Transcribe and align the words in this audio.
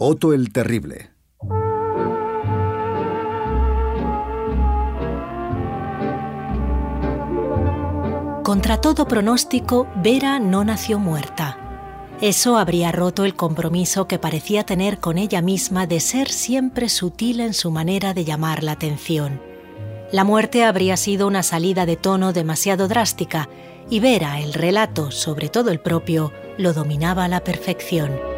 Otto 0.00 0.32
el 0.32 0.52
Terrible. 0.52 1.10
Contra 8.44 8.80
todo 8.80 9.08
pronóstico, 9.08 9.88
Vera 9.96 10.38
no 10.38 10.62
nació 10.62 11.00
muerta. 11.00 11.58
Eso 12.20 12.56
habría 12.58 12.92
roto 12.92 13.24
el 13.24 13.34
compromiso 13.34 14.06
que 14.06 14.20
parecía 14.20 14.62
tener 14.62 15.00
con 15.00 15.18
ella 15.18 15.42
misma 15.42 15.88
de 15.88 15.98
ser 15.98 16.28
siempre 16.28 16.88
sutil 16.88 17.40
en 17.40 17.52
su 17.52 17.72
manera 17.72 18.14
de 18.14 18.24
llamar 18.24 18.62
la 18.62 18.72
atención. 18.72 19.42
La 20.12 20.22
muerte 20.22 20.62
habría 20.62 20.96
sido 20.96 21.26
una 21.26 21.42
salida 21.42 21.86
de 21.86 21.96
tono 21.96 22.32
demasiado 22.32 22.86
drástica 22.86 23.48
y 23.90 23.98
Vera, 23.98 24.38
el 24.38 24.54
relato, 24.54 25.10
sobre 25.10 25.48
todo 25.48 25.72
el 25.72 25.80
propio, 25.80 26.32
lo 26.56 26.72
dominaba 26.72 27.24
a 27.24 27.28
la 27.28 27.42
perfección. 27.42 28.37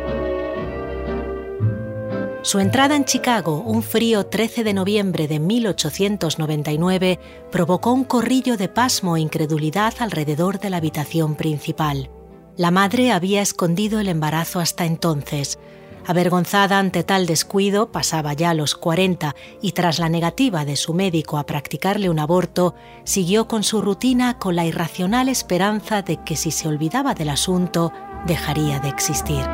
Su 2.43 2.59
entrada 2.59 2.97
en 2.97 3.05
Chicago, 3.05 3.63
un 3.67 3.83
frío 3.83 4.25
13 4.25 4.65
de 4.65 4.73
noviembre 4.73 5.29
de 5.29 5.39
1899, 5.39 7.21
provocó 7.53 7.93
un 7.93 8.05
corrillo 8.05 8.57
de 8.57 8.69
pasmo 8.69 9.17
e 9.17 9.21
incredulidad 9.21 9.95
alrededor 9.99 10.59
de 10.59 10.71
la 10.71 10.79
habitación 10.79 11.35
principal. 11.35 12.11
La 12.57 12.71
madre 12.71 13.13
había 13.13 13.43
escondido 13.43 14.01
el 14.01 14.09
embarazo 14.09 14.59
hasta 14.59 14.87
entonces, 14.87 15.59
Avergonzada 16.07 16.79
ante 16.79 17.05
tal 17.05 17.27
descuido, 17.27 17.93
pasaba 17.93 18.33
ya 18.33 18.55
los 18.55 18.75
40 18.75 19.35
y 19.61 19.73
tras 19.73 19.99
la 19.99 20.09
negativa 20.09 20.65
de 20.65 20.77
su 20.77 20.95
médico 20.95 21.39
a 21.39 21.45
practicarle 21.45 22.09
un 22.09 22.19
aborto, 22.19 22.75
siguió 23.05 23.47
con 23.47 23.63
su 23.63 23.83
rutina 23.83 24.39
con 24.39 24.57
la 24.57 24.65
irracional 24.65 25.29
esperanza 25.29 26.03
de 26.03 26.17
que 26.25 26.37
si 26.37 26.51
se 26.51 26.69
olvidaba 26.69 27.15
del 27.15 27.29
asunto, 27.29 27.93
dejaría 28.27 28.81
de 28.81 28.89
existir. 28.89 29.45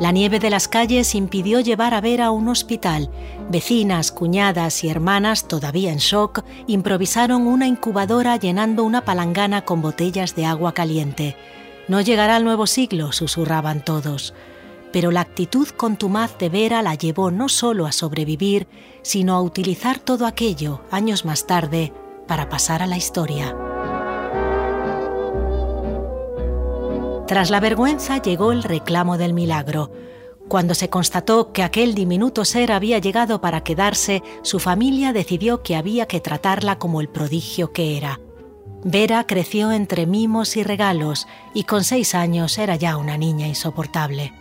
La 0.00 0.12
nieve 0.12 0.38
de 0.38 0.48
las 0.48 0.66
calles 0.66 1.14
impidió 1.14 1.60
llevar 1.60 1.92
a 1.92 2.00
Vera 2.00 2.26
a 2.26 2.30
un 2.30 2.48
hospital. 2.48 3.10
Vecinas, 3.50 4.10
cuñadas 4.10 4.82
y 4.82 4.88
hermanas, 4.88 5.46
todavía 5.46 5.92
en 5.92 5.98
shock, 5.98 6.42
improvisaron 6.66 7.46
una 7.46 7.66
incubadora 7.66 8.36
llenando 8.36 8.82
una 8.82 9.04
palangana 9.04 9.66
con 9.66 9.82
botellas 9.82 10.34
de 10.34 10.46
agua 10.46 10.72
caliente. 10.72 11.36
No 11.86 12.00
llegará 12.00 12.38
el 12.38 12.44
nuevo 12.44 12.66
siglo, 12.66 13.12
susurraban 13.12 13.84
todos, 13.84 14.32
pero 14.90 15.10
la 15.10 15.20
actitud 15.20 15.68
contumaz 15.68 16.38
de 16.38 16.48
Vera 16.48 16.80
la 16.80 16.94
llevó 16.94 17.30
no 17.30 17.50
solo 17.50 17.84
a 17.84 17.92
sobrevivir, 17.92 18.68
sino 19.02 19.34
a 19.34 19.42
utilizar 19.42 19.98
todo 19.98 20.24
aquello, 20.24 20.80
años 20.90 21.26
más 21.26 21.46
tarde, 21.46 21.92
para 22.26 22.48
pasar 22.48 22.82
a 22.82 22.86
la 22.86 22.96
historia. 22.96 23.54
Tras 27.30 27.48
la 27.48 27.60
vergüenza 27.60 28.20
llegó 28.20 28.50
el 28.50 28.64
reclamo 28.64 29.16
del 29.16 29.34
milagro. 29.34 29.92
Cuando 30.48 30.74
se 30.74 30.90
constató 30.90 31.52
que 31.52 31.62
aquel 31.62 31.94
diminuto 31.94 32.44
ser 32.44 32.72
había 32.72 32.98
llegado 32.98 33.40
para 33.40 33.62
quedarse, 33.62 34.24
su 34.42 34.58
familia 34.58 35.12
decidió 35.12 35.62
que 35.62 35.76
había 35.76 36.06
que 36.06 36.18
tratarla 36.18 36.80
como 36.80 37.00
el 37.00 37.08
prodigio 37.08 37.72
que 37.72 37.96
era. 37.96 38.18
Vera 38.82 39.28
creció 39.28 39.70
entre 39.70 40.06
mimos 40.06 40.56
y 40.56 40.64
regalos 40.64 41.28
y 41.54 41.62
con 41.62 41.84
seis 41.84 42.16
años 42.16 42.58
era 42.58 42.74
ya 42.74 42.96
una 42.96 43.16
niña 43.16 43.46
insoportable. 43.46 44.32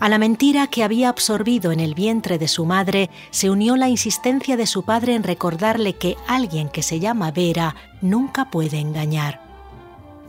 A 0.00 0.08
la 0.08 0.16
mentira 0.16 0.68
que 0.68 0.84
había 0.84 1.10
absorbido 1.10 1.70
en 1.70 1.80
el 1.80 1.94
vientre 1.94 2.38
de 2.38 2.48
su 2.48 2.64
madre 2.64 3.10
se 3.30 3.50
unió 3.50 3.76
la 3.76 3.90
insistencia 3.90 4.56
de 4.56 4.66
su 4.66 4.84
padre 4.84 5.16
en 5.16 5.22
recordarle 5.22 5.98
que 5.98 6.16
alguien 6.26 6.70
que 6.70 6.82
se 6.82 6.98
llama 6.98 7.30
Vera 7.30 7.76
nunca 8.00 8.46
puede 8.46 8.78
engañar. 8.78 9.41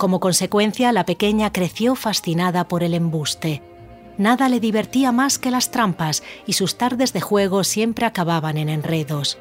Como 0.04 0.20
consecuencia, 0.20 0.92
la 0.92 1.06
pequeña 1.06 1.54
creció 1.54 1.96
fascinada 1.96 2.68
por 2.68 2.84
el 2.84 2.94
embuste. 2.94 3.62
Nada 4.18 4.50
le 4.50 4.60
divertía 4.60 5.14
más 5.14 5.40
que 5.40 5.50
las 5.50 5.72
trampas 5.72 6.24
y 6.46 6.52
sus 6.52 6.78
tardes 6.78 7.14
de 7.14 7.22
juego 7.22 7.64
siempre 7.64 8.06
acababan 8.06 8.58
en 8.58 8.68
enredos. 8.68 9.38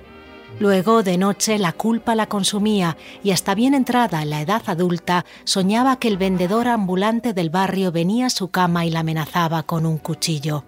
Luego, 0.61 1.03
de 1.03 1.19
noche, 1.19 1.59
la 1.59 1.73
culpa 1.73 2.15
la 2.15 2.29
consumía 2.29 2.97
y 3.25 3.33
hasta 3.33 3.57
bien 3.57 3.75
entrada 3.75 4.23
en 4.23 4.31
la 4.31 4.41
edad 4.41 4.63
adulta, 4.67 5.25
soñaba 5.43 5.97
que 5.97 6.07
el 6.07 6.17
vendedor 6.17 6.69
ambulante 6.69 7.33
del 7.33 7.51
barrio 7.51 7.91
venía 7.91 8.27
a 8.27 8.31
su 8.31 8.53
cama 8.53 8.87
y 8.87 8.91
la 8.91 9.01
amenazaba 9.01 9.65
con 9.65 9.85
un 9.85 9.99
cuchillo. 9.99 10.63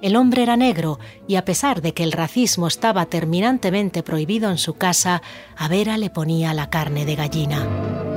El 0.00 0.14
hombre 0.14 0.44
era 0.44 0.56
negro 0.56 1.00
y 1.26 1.34
a 1.34 1.44
pesar 1.44 1.82
de 1.82 1.92
que 1.92 2.04
el 2.04 2.12
racismo 2.12 2.68
estaba 2.68 3.06
terminantemente 3.06 4.04
prohibido 4.04 4.52
en 4.52 4.58
su 4.58 4.74
casa, 4.74 5.22
a 5.56 5.66
Vera 5.66 5.98
le 5.98 6.10
ponía 6.10 6.54
la 6.54 6.70
carne 6.70 7.04
de 7.04 7.16
gallina. 7.16 8.13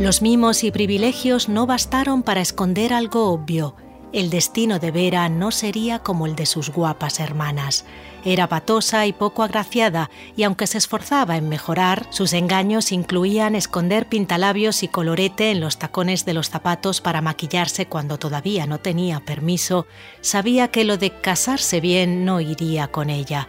Los 0.00 0.22
mimos 0.22 0.64
y 0.64 0.70
privilegios 0.70 1.50
no 1.50 1.66
bastaron 1.66 2.22
para 2.22 2.40
esconder 2.40 2.94
algo 2.94 3.26
obvio. 3.26 3.76
El 4.14 4.30
destino 4.30 4.78
de 4.78 4.90
Vera 4.90 5.28
no 5.28 5.50
sería 5.50 5.98
como 5.98 6.24
el 6.24 6.36
de 6.36 6.46
sus 6.46 6.70
guapas 6.70 7.20
hermanas. 7.20 7.84
Era 8.24 8.48
patosa 8.48 9.04
y 9.04 9.12
poco 9.12 9.42
agraciada, 9.42 10.08
y 10.38 10.44
aunque 10.44 10.66
se 10.66 10.78
esforzaba 10.78 11.36
en 11.36 11.50
mejorar, 11.50 12.06
sus 12.08 12.32
engaños 12.32 12.92
incluían 12.92 13.54
esconder 13.54 14.08
pintalabios 14.08 14.82
y 14.82 14.88
colorete 14.88 15.50
en 15.50 15.60
los 15.60 15.78
tacones 15.78 16.24
de 16.24 16.32
los 16.32 16.48
zapatos 16.48 17.02
para 17.02 17.20
maquillarse 17.20 17.84
cuando 17.84 18.18
todavía 18.18 18.64
no 18.64 18.78
tenía 18.78 19.20
permiso, 19.20 19.86
sabía 20.22 20.68
que 20.68 20.84
lo 20.84 20.96
de 20.96 21.10
casarse 21.10 21.82
bien 21.82 22.24
no 22.24 22.40
iría 22.40 22.88
con 22.88 23.10
ella. 23.10 23.48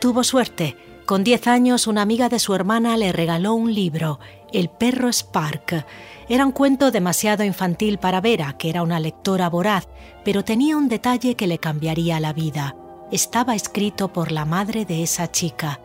Tuvo 0.00 0.24
suerte. 0.24 0.76
Con 1.06 1.22
diez 1.22 1.46
años 1.46 1.86
una 1.86 2.02
amiga 2.02 2.28
de 2.28 2.40
su 2.40 2.52
hermana 2.52 2.96
le 2.96 3.12
regaló 3.12 3.54
un 3.54 3.72
libro, 3.72 4.18
El 4.52 4.68
perro 4.68 5.12
Spark. 5.12 5.84
Era 6.28 6.46
un 6.46 6.52
cuento 6.52 6.90
demasiado 6.90 7.44
infantil 7.44 7.98
para 7.98 8.20
Vera, 8.20 8.56
que 8.58 8.70
era 8.70 8.82
una 8.82 9.00
lectora 9.00 9.48
voraz, 9.48 9.88
pero 10.24 10.44
tenía 10.44 10.76
un 10.76 10.88
detalle 10.88 11.34
que 11.34 11.46
le 11.46 11.58
cambiaría 11.58 12.20
la 12.20 12.32
vida 12.32 12.76
estaba 13.10 13.54
escrito 13.54 14.12
por 14.12 14.32
la 14.32 14.44
madre 14.44 14.84
de 14.84 15.02
esa 15.02 15.30
chica. 15.30 15.80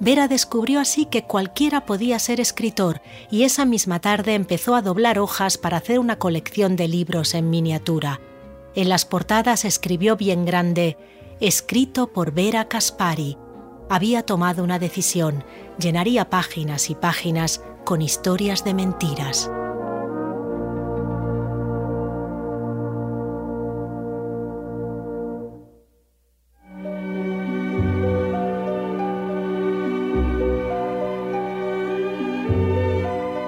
Vera 0.00 0.28
descubrió 0.28 0.80
así 0.80 1.06
que 1.06 1.24
cualquiera 1.24 1.84
podía 1.84 2.18
ser 2.18 2.40
escritor 2.40 3.00
y 3.30 3.42
esa 3.42 3.64
misma 3.64 4.00
tarde 4.00 4.34
empezó 4.34 4.74
a 4.76 4.82
doblar 4.82 5.18
hojas 5.18 5.58
para 5.58 5.78
hacer 5.78 5.98
una 5.98 6.18
colección 6.18 6.76
de 6.76 6.86
libros 6.86 7.34
en 7.34 7.50
miniatura. 7.50 8.20
En 8.74 8.88
las 8.88 9.04
portadas 9.04 9.64
escribió 9.64 10.16
bien 10.16 10.44
grande, 10.44 10.96
escrito 11.40 12.12
por 12.12 12.32
Vera 12.32 12.68
Caspari. 12.68 13.38
Había 13.90 14.22
tomado 14.22 14.62
una 14.62 14.78
decisión, 14.78 15.44
llenaría 15.78 16.30
páginas 16.30 16.90
y 16.90 16.94
páginas 16.94 17.62
con 17.88 18.02
historias 18.02 18.64
de 18.64 18.74
mentiras. 18.74 19.50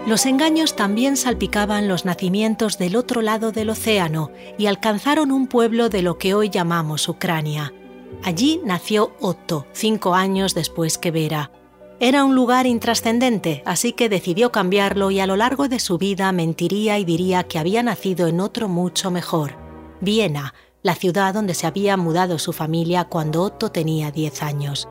Los 0.07 0.25
engaños 0.25 0.75
también 0.75 1.19
salpicaban 1.19 1.87
los 1.87 2.07
nacimientos 2.07 2.79
del 2.79 2.97
otro 2.97 3.21
lado 3.21 3.53
del 3.53 3.69
océano 3.69 4.31
y 4.57 4.69
alcanzaron 4.69 5.33
un 5.33 5.49
pueblo 5.49 5.91
de 5.91 6.01
lo 6.01 6.17
que 6.17 6.33
hoy 6.33 6.49
llamamos 6.49 7.07
Ucrania. 7.11 7.75
Allí 8.23 8.63
nació 8.65 9.13
Otto, 9.21 9.67
cinco 9.75 10.15
años 10.15 10.55
después 10.55 10.97
que 10.97 11.11
Vera. 11.11 11.60
Era 12.03 12.25
un 12.25 12.35
lugar 12.35 12.67
intrascendente, 12.67 13.63
así 13.67 13.93
que 13.93 14.09
decidió 14.09 14.51
cambiarlo 14.51 15.11
y 15.11 15.21
a 15.21 15.27
lo 15.27 15.37
largo 15.37 15.69
de 15.69 15.79
su 15.79 15.99
vida 15.99 16.33
mentiría 16.33 16.99
y 16.99 17.05
diría 17.05 17.43
que 17.43 17.59
había 17.59 17.83
nacido 17.83 18.27
en 18.27 18.41
otro 18.41 18.69
mucho 18.69 19.11
mejor, 19.11 19.53
Viena, 20.01 20.55
la 20.83 20.95
ciudad 20.95 21.35
donde 21.35 21.53
se 21.53 21.67
había 21.67 21.99
mudado 21.99 22.39
su 22.39 22.55
familia 22.55 23.05
cuando 23.05 23.43
Otto 23.43 23.71
tenía 23.71 24.11
diez 24.11 24.43
años. 24.43 24.89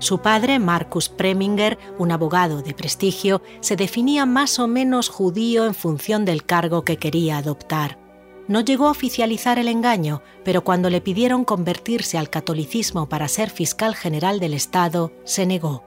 Su 0.00 0.18
padre, 0.18 0.58
Marcus 0.58 1.08
Preminger, 1.08 1.78
un 1.96 2.10
abogado 2.10 2.60
de 2.60 2.74
prestigio, 2.74 3.40
se 3.60 3.76
definía 3.76 4.26
más 4.26 4.58
o 4.58 4.66
menos 4.66 5.10
judío 5.10 5.64
en 5.64 5.74
función 5.74 6.24
del 6.24 6.44
cargo 6.44 6.82
que 6.82 6.96
quería 6.96 7.38
adoptar. 7.38 8.00
No 8.48 8.62
llegó 8.62 8.88
a 8.88 8.92
oficializar 8.92 9.60
el 9.60 9.68
engaño, 9.68 10.22
pero 10.44 10.64
cuando 10.64 10.90
le 10.90 11.00
pidieron 11.00 11.44
convertirse 11.44 12.18
al 12.18 12.30
catolicismo 12.30 13.08
para 13.08 13.28
ser 13.28 13.48
fiscal 13.48 13.94
general 13.94 14.40
del 14.40 14.54
Estado, 14.54 15.12
se 15.22 15.46
negó. 15.46 15.84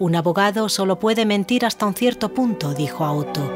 Un 0.00 0.16
abogado 0.16 0.70
solo 0.70 0.98
puede 0.98 1.26
mentir 1.26 1.66
hasta 1.66 1.84
un 1.84 1.92
cierto 1.92 2.32
punto, 2.32 2.72
dijo 2.72 3.04
a 3.04 3.12
Otto. 3.12 3.52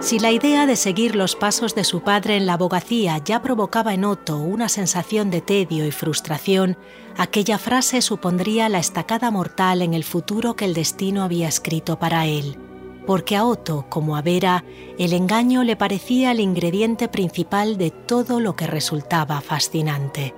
Si 0.00 0.18
la 0.18 0.32
idea 0.32 0.66
de 0.66 0.74
seguir 0.74 1.14
los 1.14 1.36
pasos 1.36 1.76
de 1.76 1.84
su 1.84 2.00
padre 2.02 2.36
en 2.36 2.46
la 2.46 2.54
abogacía 2.54 3.18
ya 3.24 3.42
provocaba 3.42 3.94
en 3.94 4.04
Otto 4.04 4.38
una 4.38 4.68
sensación 4.68 5.30
de 5.30 5.40
tedio 5.40 5.86
y 5.86 5.92
frustración, 5.92 6.76
aquella 7.16 7.58
frase 7.58 8.02
supondría 8.02 8.68
la 8.68 8.80
estacada 8.80 9.30
mortal 9.30 9.82
en 9.82 9.94
el 9.94 10.02
futuro 10.02 10.56
que 10.56 10.64
el 10.64 10.74
destino 10.74 11.22
había 11.22 11.46
escrito 11.46 11.96
para 11.96 12.26
él. 12.26 12.58
Porque 13.06 13.36
a 13.36 13.44
Otto, 13.44 13.86
como 13.88 14.16
a 14.16 14.22
Vera, 14.22 14.64
el 14.98 15.12
engaño 15.12 15.62
le 15.62 15.76
parecía 15.76 16.32
el 16.32 16.40
ingrediente 16.40 17.06
principal 17.06 17.78
de 17.78 17.92
todo 17.92 18.40
lo 18.40 18.56
que 18.56 18.66
resultaba 18.66 19.40
fascinante. 19.40 20.34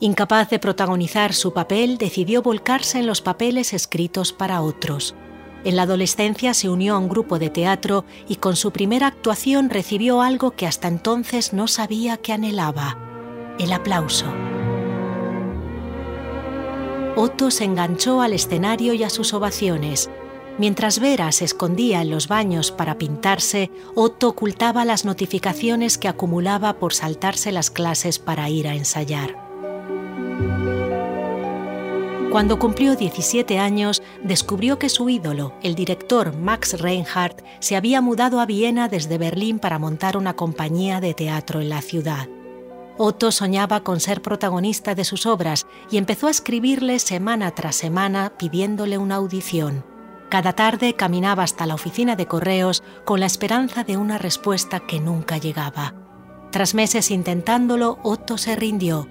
Incapaz 0.00 0.48
de 0.50 0.60
protagonizar 0.60 1.34
su 1.34 1.52
papel, 1.52 1.98
decidió 1.98 2.40
volcarse 2.40 3.00
en 3.00 3.06
los 3.08 3.20
papeles 3.20 3.72
escritos 3.72 4.32
para 4.32 4.62
otros 4.62 5.16
En 5.64 5.74
la 5.74 5.82
adolescencia 5.82 6.54
se 6.54 6.68
unió 6.68 6.94
a 6.94 6.98
un 6.98 7.08
grupo 7.08 7.40
de 7.40 7.50
teatro 7.50 8.04
y 8.28 8.36
con 8.36 8.54
su 8.54 8.70
primera 8.70 9.08
actuación 9.08 9.70
recibió 9.70 10.22
algo 10.22 10.52
que 10.52 10.68
hasta 10.68 10.86
entonces 10.86 11.52
no 11.52 11.66
sabía 11.66 12.16
que 12.16 12.32
anhelaba, 12.32 12.96
el 13.58 13.72
aplauso. 13.72 14.26
Otto 17.16 17.50
se 17.50 17.64
enganchó 17.64 18.22
al 18.22 18.34
escenario 18.34 18.94
y 18.94 19.02
a 19.02 19.10
sus 19.10 19.34
ovaciones. 19.34 20.08
Mientras 20.58 21.00
Vera 21.00 21.32
se 21.32 21.44
escondía 21.44 22.02
en 22.02 22.10
los 22.10 22.28
baños 22.28 22.70
para 22.70 22.98
pintarse, 22.98 23.72
Otto 23.96 24.28
ocultaba 24.28 24.84
las 24.84 25.04
notificaciones 25.04 25.98
que 25.98 26.06
acumulaba 26.06 26.74
por 26.74 26.94
saltarse 26.94 27.50
las 27.50 27.70
clases 27.70 28.20
para 28.20 28.48
ir 28.48 28.68
a 28.68 28.76
ensayar. 28.76 29.47
Cuando 32.30 32.58
cumplió 32.58 32.94
17 32.94 33.58
años, 33.58 34.02
descubrió 34.22 34.78
que 34.78 34.90
su 34.90 35.08
ídolo, 35.08 35.54
el 35.62 35.74
director 35.74 36.36
Max 36.36 36.78
Reinhardt, 36.78 37.42
se 37.58 37.74
había 37.74 38.02
mudado 38.02 38.40
a 38.40 38.46
Viena 38.46 38.88
desde 38.88 39.16
Berlín 39.16 39.58
para 39.58 39.78
montar 39.78 40.14
una 40.14 40.36
compañía 40.36 41.00
de 41.00 41.14
teatro 41.14 41.62
en 41.62 41.70
la 41.70 41.80
ciudad. 41.80 42.28
Otto 42.98 43.32
soñaba 43.32 43.80
con 43.80 43.98
ser 43.98 44.20
protagonista 44.20 44.94
de 44.94 45.04
sus 45.04 45.24
obras 45.24 45.66
y 45.90 45.96
empezó 45.96 46.26
a 46.26 46.30
escribirle 46.30 46.98
semana 46.98 47.52
tras 47.52 47.76
semana 47.76 48.34
pidiéndole 48.36 48.98
una 48.98 49.14
audición. 49.14 49.84
Cada 50.28 50.52
tarde 50.52 50.94
caminaba 50.94 51.44
hasta 51.44 51.64
la 51.64 51.76
oficina 51.76 52.14
de 52.14 52.26
correos 52.26 52.82
con 53.06 53.20
la 53.20 53.26
esperanza 53.26 53.84
de 53.84 53.96
una 53.96 54.18
respuesta 54.18 54.80
que 54.80 55.00
nunca 55.00 55.38
llegaba. 55.38 55.94
Tras 56.50 56.74
meses 56.74 57.10
intentándolo, 57.10 57.98
Otto 58.02 58.36
se 58.36 58.54
rindió. 58.54 59.08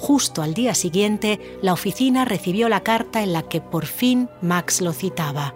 Justo 0.00 0.40
al 0.40 0.54
día 0.54 0.74
siguiente, 0.74 1.58
la 1.60 1.74
oficina 1.74 2.24
recibió 2.24 2.70
la 2.70 2.80
carta 2.80 3.22
en 3.22 3.34
la 3.34 3.42
que 3.42 3.60
por 3.60 3.84
fin 3.84 4.30
Max 4.40 4.80
lo 4.80 4.94
citaba. 4.94 5.54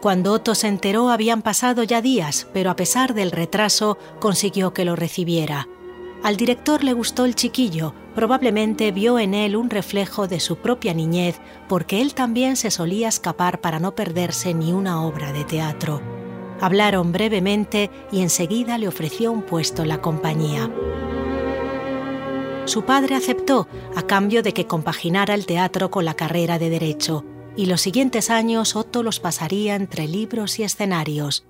Cuando 0.00 0.32
Otto 0.32 0.54
se 0.54 0.68
enteró 0.68 1.10
habían 1.10 1.42
pasado 1.42 1.82
ya 1.82 2.00
días, 2.00 2.46
pero 2.52 2.70
a 2.70 2.76
pesar 2.76 3.14
del 3.14 3.32
retraso 3.32 3.98
consiguió 4.20 4.72
que 4.72 4.84
lo 4.84 4.94
recibiera. 4.94 5.66
Al 6.22 6.36
director 6.36 6.84
le 6.84 6.92
gustó 6.92 7.24
el 7.24 7.34
chiquillo, 7.34 7.92
probablemente 8.14 8.92
vio 8.92 9.18
en 9.18 9.34
él 9.34 9.56
un 9.56 9.70
reflejo 9.70 10.28
de 10.28 10.38
su 10.38 10.58
propia 10.58 10.94
niñez, 10.94 11.40
porque 11.68 12.00
él 12.00 12.14
también 12.14 12.54
se 12.54 12.70
solía 12.70 13.08
escapar 13.08 13.60
para 13.60 13.80
no 13.80 13.96
perderse 13.96 14.54
ni 14.54 14.72
una 14.72 15.02
obra 15.02 15.32
de 15.32 15.42
teatro. 15.42 16.00
Hablaron 16.60 17.10
brevemente 17.10 17.90
y 18.12 18.20
enseguida 18.20 18.78
le 18.78 18.86
ofreció 18.86 19.32
un 19.32 19.42
puesto 19.42 19.82
en 19.82 19.88
la 19.88 20.00
compañía. 20.00 20.70
Su 22.64 22.84
padre 22.84 23.16
aceptó 23.16 23.68
a 23.96 24.02
cambio 24.02 24.42
de 24.42 24.52
que 24.52 24.66
compaginara 24.66 25.34
el 25.34 25.46
teatro 25.46 25.90
con 25.90 26.04
la 26.04 26.14
carrera 26.14 26.58
de 26.58 26.70
derecho, 26.70 27.24
y 27.56 27.66
los 27.66 27.80
siguientes 27.80 28.30
años 28.30 28.76
Otto 28.76 29.02
los 29.02 29.20
pasaría 29.20 29.74
entre 29.74 30.06
libros 30.06 30.58
y 30.58 30.62
escenarios 30.62 31.44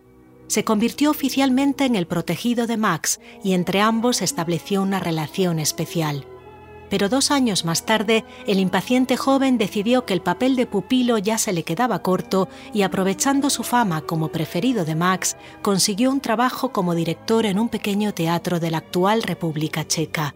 se 0.51 0.65
convirtió 0.65 1.11
oficialmente 1.11 1.85
en 1.85 1.95
el 1.95 2.09
protegido 2.09 2.67
de 2.67 2.77
Max 2.77 3.21
y 3.45 3.53
entre 3.53 3.81
ambos 3.81 4.21
estableció 4.21 4.83
una 4.83 4.99
relación 4.99 5.61
especial. 5.61 6.27
Pero 6.89 7.09
dos 7.09 7.31
años 7.31 7.65
más 7.65 7.87
tarde, 7.87 8.25
el 8.49 8.59
impaciente 8.59 9.17
joven 9.17 9.59
decidió 9.59 10.05
que 10.05 10.13
el 10.13 10.23
papel 10.23 10.57
de 10.57 10.67
pupilo 10.67 11.19
ya 11.19 11.39
se 11.39 11.53
le 11.53 11.63
quedaba 11.63 12.03
corto 12.03 12.49
y 12.75 12.83
aprovechando 12.83 13.49
su 13.49 13.63
fama 13.63 14.01
como 14.01 14.33
preferido 14.33 14.85
de 14.85 14.97
Max, 14.97 15.37
consiguió 15.63 16.11
un 16.11 16.21
trabajo 16.21 16.73
como 16.73 16.97
director 16.97 17.47
en 17.47 17.61
un 17.61 17.69
pequeño 17.69 18.13
teatro 18.13 18.59
de 18.59 18.73
la 18.73 18.79
actual 18.79 19.23
República 19.23 19.87
Checa. 19.87 20.35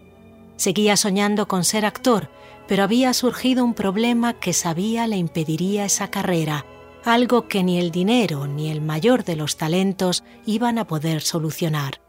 Seguía 0.57 0.97
soñando 0.97 1.47
con 1.47 1.63
ser 1.63 1.85
actor, 1.85 2.29
pero 2.67 2.83
había 2.83 3.13
surgido 3.13 3.63
un 3.63 3.73
problema 3.73 4.33
que 4.33 4.53
sabía 4.53 5.07
le 5.07 5.17
impediría 5.17 5.85
esa 5.85 6.09
carrera 6.09 6.65
algo 7.05 7.47
que 7.47 7.63
ni 7.63 7.79
el 7.79 7.91
dinero 7.91 8.47
ni 8.47 8.71
el 8.71 8.81
mayor 8.81 9.23
de 9.23 9.35
los 9.35 9.57
talentos 9.57 10.23
iban 10.45 10.79
a 10.79 10.87
poder 10.87 11.21
solucionar, 11.21 12.01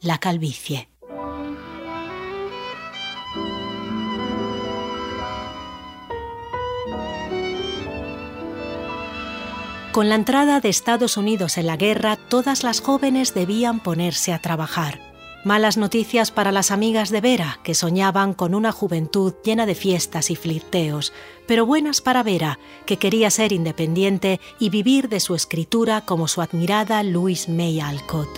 la 0.00 0.18
calvicie. 0.18 0.90
Con 9.92 10.10
la 10.10 10.14
entrada 10.14 10.60
de 10.60 10.68
Estados 10.68 11.16
Unidos 11.16 11.56
en 11.56 11.66
la 11.66 11.78
guerra, 11.78 12.16
todas 12.16 12.62
las 12.62 12.82
jóvenes 12.82 13.32
debían 13.32 13.80
ponerse 13.80 14.34
a 14.34 14.40
trabajar. 14.40 15.15
Malas 15.46 15.76
noticias 15.76 16.32
para 16.32 16.50
las 16.50 16.72
amigas 16.72 17.10
de 17.10 17.20
Vera, 17.20 17.60
que 17.62 17.76
soñaban 17.76 18.34
con 18.34 18.52
una 18.52 18.72
juventud 18.72 19.32
llena 19.44 19.64
de 19.64 19.76
fiestas 19.76 20.32
y 20.32 20.34
flirteos, 20.34 21.12
pero 21.46 21.64
buenas 21.64 22.00
para 22.00 22.24
Vera, 22.24 22.58
que 22.84 22.96
quería 22.96 23.30
ser 23.30 23.52
independiente 23.52 24.40
y 24.58 24.70
vivir 24.70 25.08
de 25.08 25.20
su 25.20 25.36
escritura 25.36 26.00
como 26.00 26.26
su 26.26 26.42
admirada 26.42 27.00
Louise 27.04 27.48
May 27.48 27.78
Alcott. 27.78 28.28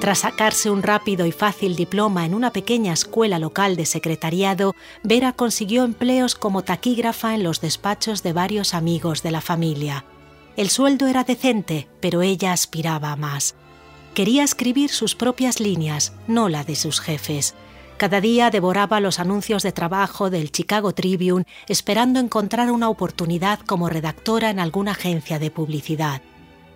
Tras 0.00 0.20
sacarse 0.20 0.70
un 0.70 0.84
rápido 0.84 1.26
y 1.26 1.32
fácil 1.32 1.74
diploma 1.74 2.24
en 2.24 2.32
una 2.32 2.52
pequeña 2.52 2.92
escuela 2.92 3.40
local 3.40 3.74
de 3.74 3.86
secretariado, 3.86 4.76
Vera 5.02 5.32
consiguió 5.32 5.82
empleos 5.82 6.36
como 6.36 6.62
taquígrafa 6.62 7.34
en 7.34 7.42
los 7.42 7.60
despachos 7.60 8.22
de 8.22 8.34
varios 8.34 8.72
amigos 8.72 9.24
de 9.24 9.32
la 9.32 9.40
familia. 9.40 10.04
El 10.56 10.70
sueldo 10.70 11.08
era 11.08 11.24
decente, 11.24 11.88
pero 11.98 12.22
ella 12.22 12.52
aspiraba 12.52 13.10
a 13.10 13.16
más. 13.16 13.56
Quería 14.14 14.44
escribir 14.44 14.90
sus 14.90 15.16
propias 15.16 15.58
líneas, 15.58 16.12
no 16.28 16.48
la 16.48 16.62
de 16.62 16.76
sus 16.76 17.00
jefes. 17.00 17.56
Cada 17.96 18.20
día 18.20 18.50
devoraba 18.50 19.00
los 19.00 19.18
anuncios 19.18 19.64
de 19.64 19.72
trabajo 19.72 20.30
del 20.30 20.52
Chicago 20.52 20.94
Tribune 20.94 21.46
esperando 21.66 22.20
encontrar 22.20 22.70
una 22.70 22.88
oportunidad 22.88 23.58
como 23.58 23.88
redactora 23.88 24.50
en 24.50 24.60
alguna 24.60 24.92
agencia 24.92 25.40
de 25.40 25.50
publicidad. 25.50 26.22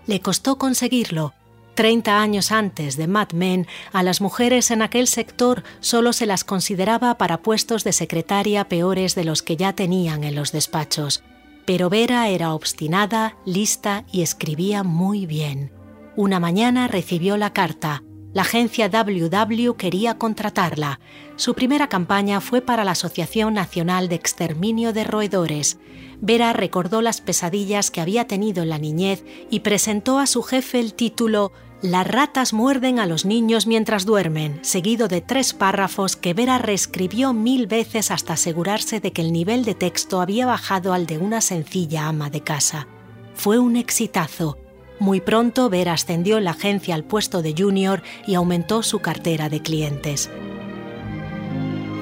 Le 0.06 0.20
costó 0.20 0.58
conseguirlo. 0.58 1.32
Treinta 1.76 2.20
años 2.20 2.50
antes 2.50 2.96
de 2.96 3.06
Mad 3.06 3.30
Men, 3.30 3.68
a 3.92 4.02
las 4.02 4.20
mujeres 4.20 4.72
en 4.72 4.82
aquel 4.82 5.06
sector 5.06 5.62
solo 5.78 6.12
se 6.12 6.26
las 6.26 6.42
consideraba 6.42 7.18
para 7.18 7.42
puestos 7.42 7.84
de 7.84 7.92
secretaria 7.92 8.68
peores 8.68 9.14
de 9.14 9.22
los 9.22 9.44
que 9.44 9.56
ya 9.56 9.74
tenían 9.74 10.24
en 10.24 10.34
los 10.34 10.50
despachos. 10.50 11.22
Pero 11.66 11.88
Vera 11.88 12.28
era 12.30 12.52
obstinada, 12.52 13.36
lista 13.44 14.04
y 14.10 14.22
escribía 14.22 14.82
muy 14.82 15.26
bien. 15.26 15.77
Una 16.18 16.40
mañana 16.40 16.88
recibió 16.88 17.36
la 17.36 17.52
carta. 17.52 18.02
La 18.32 18.42
agencia 18.42 18.88
WW 18.88 19.74
quería 19.76 20.18
contratarla. 20.18 20.98
Su 21.36 21.54
primera 21.54 21.88
campaña 21.88 22.40
fue 22.40 22.60
para 22.60 22.82
la 22.82 22.90
Asociación 22.90 23.54
Nacional 23.54 24.08
de 24.08 24.16
Exterminio 24.16 24.92
de 24.92 25.04
Roedores. 25.04 25.78
Vera 26.20 26.52
recordó 26.52 27.02
las 27.02 27.20
pesadillas 27.20 27.92
que 27.92 28.00
había 28.00 28.26
tenido 28.26 28.64
en 28.64 28.70
la 28.70 28.78
niñez 28.78 29.24
y 29.48 29.60
presentó 29.60 30.18
a 30.18 30.26
su 30.26 30.42
jefe 30.42 30.80
el 30.80 30.94
título 30.94 31.52
Las 31.82 32.08
ratas 32.08 32.52
muerden 32.52 32.98
a 32.98 33.06
los 33.06 33.24
niños 33.24 33.68
mientras 33.68 34.04
duermen, 34.04 34.58
seguido 34.62 35.06
de 35.06 35.20
tres 35.20 35.54
párrafos 35.54 36.16
que 36.16 36.34
Vera 36.34 36.58
reescribió 36.58 37.32
mil 37.32 37.68
veces 37.68 38.10
hasta 38.10 38.32
asegurarse 38.32 38.98
de 38.98 39.12
que 39.12 39.22
el 39.22 39.32
nivel 39.32 39.64
de 39.64 39.76
texto 39.76 40.20
había 40.20 40.46
bajado 40.46 40.94
al 40.94 41.06
de 41.06 41.18
una 41.18 41.40
sencilla 41.40 42.08
ama 42.08 42.28
de 42.28 42.40
casa. 42.40 42.88
Fue 43.34 43.60
un 43.60 43.76
exitazo 43.76 44.58
muy 45.00 45.20
pronto, 45.20 45.68
Vera 45.68 45.92
ascendió 45.92 46.38
en 46.38 46.44
la 46.44 46.52
agencia 46.52 46.94
al 46.94 47.04
puesto 47.04 47.42
de 47.42 47.54
junior 47.56 48.02
y 48.26 48.34
aumentó 48.34 48.82
su 48.82 48.98
cartera 48.98 49.48
de 49.48 49.62
clientes. 49.62 50.30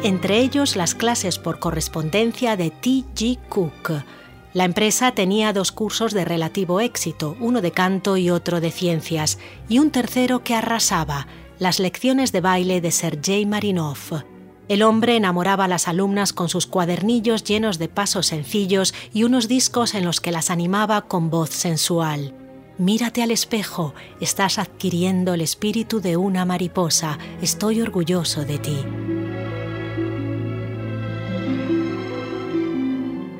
Entre 0.02 0.38
ellos 0.38 0.76
las 0.76 0.94
clases 0.94 1.38
por 1.38 1.58
correspondencia 1.58 2.56
de 2.56 2.70
T.G. 2.70 3.38
Cook. 3.48 4.04
La 4.52 4.64
empresa 4.64 5.12
tenía 5.12 5.52
dos 5.52 5.72
cursos 5.72 6.12
de 6.12 6.24
relativo 6.24 6.80
éxito, 6.80 7.36
uno 7.40 7.60
de 7.60 7.72
canto 7.72 8.16
y 8.16 8.30
otro 8.30 8.60
de 8.60 8.70
ciencias, 8.70 9.38
y 9.68 9.78
un 9.78 9.90
tercero 9.90 10.44
que 10.44 10.54
arrasaba, 10.54 11.26
las 11.58 11.80
lecciones 11.80 12.32
de 12.32 12.40
baile 12.40 12.80
de 12.80 12.92
Sergei 12.92 13.46
Marinov. 13.46 14.24
El 14.68 14.82
hombre 14.82 15.16
enamoraba 15.16 15.64
a 15.64 15.68
las 15.68 15.88
alumnas 15.88 16.32
con 16.32 16.48
sus 16.48 16.66
cuadernillos 16.66 17.44
llenos 17.44 17.78
de 17.78 17.88
pasos 17.88 18.26
sencillos 18.26 18.94
y 19.12 19.24
unos 19.24 19.48
discos 19.48 19.94
en 19.94 20.04
los 20.04 20.20
que 20.20 20.32
las 20.32 20.50
animaba 20.50 21.02
con 21.02 21.30
voz 21.30 21.50
sensual. 21.50 22.45
Mírate 22.78 23.22
al 23.22 23.30
espejo, 23.30 23.94
estás 24.20 24.58
adquiriendo 24.58 25.32
el 25.32 25.40
espíritu 25.40 26.00
de 26.00 26.18
una 26.18 26.44
mariposa, 26.44 27.18
estoy 27.40 27.80
orgulloso 27.80 28.44
de 28.44 28.58
ti. 28.58 28.76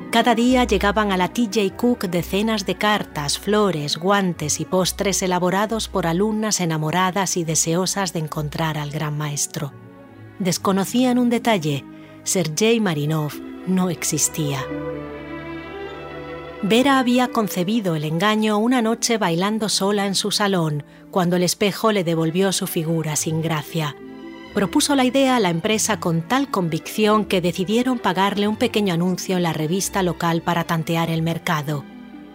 Cada 0.09 0.33
día 0.33 0.63
llegaban 0.63 1.11
a 1.11 1.17
la 1.17 1.27
TJ 1.27 1.75
Cook 1.75 2.05
decenas 2.05 2.65
de 2.65 2.75
cartas, 2.75 3.37
flores, 3.37 3.97
guantes 3.97 4.59
y 4.59 4.65
postres 4.65 5.21
elaborados 5.21 5.87
por 5.87 6.07
alumnas 6.07 6.59
enamoradas 6.59 7.37
y 7.37 7.43
deseosas 7.43 8.13
de 8.13 8.19
encontrar 8.19 8.79
al 8.79 8.89
gran 8.89 9.15
maestro. 9.15 9.71
Desconocían 10.39 11.19
un 11.19 11.29
detalle, 11.29 11.85
Sergei 12.23 12.79
Marinov 12.79 13.33
no 13.67 13.91
existía. 13.91 14.65
Vera 16.63 16.97
había 16.97 17.27
concebido 17.27 17.95
el 17.95 18.03
engaño 18.03 18.57
una 18.57 18.81
noche 18.81 19.19
bailando 19.19 19.69
sola 19.69 20.07
en 20.07 20.15
su 20.15 20.31
salón, 20.31 20.83
cuando 21.11 21.35
el 21.35 21.43
espejo 21.43 21.91
le 21.91 22.03
devolvió 22.03 22.51
su 22.51 22.65
figura 22.65 23.15
sin 23.15 23.43
gracia. 23.43 23.95
Propuso 24.55 24.95
la 24.95 25.05
idea 25.05 25.35
a 25.35 25.39
la 25.39 25.51
empresa 25.51 25.99
con 25.99 26.23
tal 26.23 26.49
convicción 26.49 27.25
que 27.25 27.41
decidieron 27.41 27.99
pagarle 27.99 28.47
un 28.47 28.55
pequeño 28.55 28.95
anuncio 28.95 29.37
en 29.37 29.43
la 29.43 29.53
revista 29.53 30.01
local 30.01 30.41
para 30.41 30.63
tantear 30.63 31.11
el 31.11 31.21
mercado. 31.21 31.85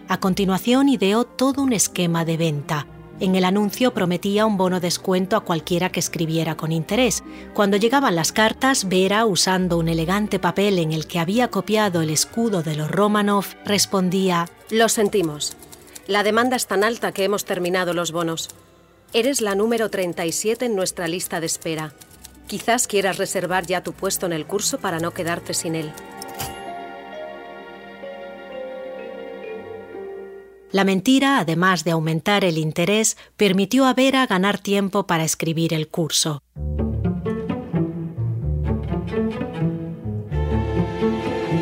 A 0.07 0.21
continuación 0.21 0.87
ideó 0.87 1.25
todo 1.25 1.61
un 1.61 1.73
esquema 1.73 2.23
de 2.23 2.37
venta. 2.37 2.87
En 3.19 3.35
el 3.35 3.45
anuncio 3.45 3.93
prometía 3.93 4.45
un 4.45 4.57
bono 4.57 4.79
descuento 4.79 5.35
a 5.35 5.41
cualquiera 5.41 5.91
que 5.91 5.99
escribiera 5.99 6.55
con 6.55 6.71
interés. 6.71 7.23
Cuando 7.53 7.77
llegaban 7.77 8.15
las 8.15 8.31
cartas, 8.31 8.89
Vera, 8.89 9.25
usando 9.25 9.77
un 9.77 9.87
elegante 9.87 10.39
papel 10.39 10.79
en 10.79 10.91
el 10.91 11.07
que 11.07 11.19
había 11.19 11.49
copiado 11.49 12.01
el 12.01 12.09
escudo 12.09 12.63
de 12.63 12.75
los 12.75 12.89
Romanov, 12.89 13.45
respondía: 13.65 14.49
Lo 14.69 14.89
sentimos. 14.89 15.55
La 16.07 16.23
demanda 16.23 16.55
es 16.57 16.67
tan 16.67 16.83
alta 16.83 17.11
que 17.11 17.23
hemos 17.23 17.45
terminado 17.45 17.93
los 17.93 18.11
bonos. 18.11 18.49
Eres 19.13 19.41
la 19.41 19.55
número 19.55 19.89
37 19.89 20.65
en 20.65 20.75
nuestra 20.75 21.07
lista 21.07 21.39
de 21.39 21.45
espera. 21.45 21.93
Quizás 22.47 22.87
quieras 22.87 23.17
reservar 23.17 23.65
ya 23.65 23.83
tu 23.83 23.93
puesto 23.93 24.25
en 24.25 24.33
el 24.33 24.45
curso 24.45 24.79
para 24.79 24.99
no 24.99 25.11
quedarte 25.11 25.53
sin 25.53 25.75
él. 25.75 25.93
La 30.73 30.83
mentira, 30.85 31.37
además 31.37 31.83
de 31.83 31.91
aumentar 31.91 32.43
el 32.43 32.57
interés, 32.57 33.15
permitió 33.37 33.85
a 33.85 33.93
Vera 33.93 34.25
ganar 34.25 34.57
tiempo 34.57 35.05
para 35.05 35.23
escribir 35.23 35.71
el 35.71 35.87
curso. 35.87 36.41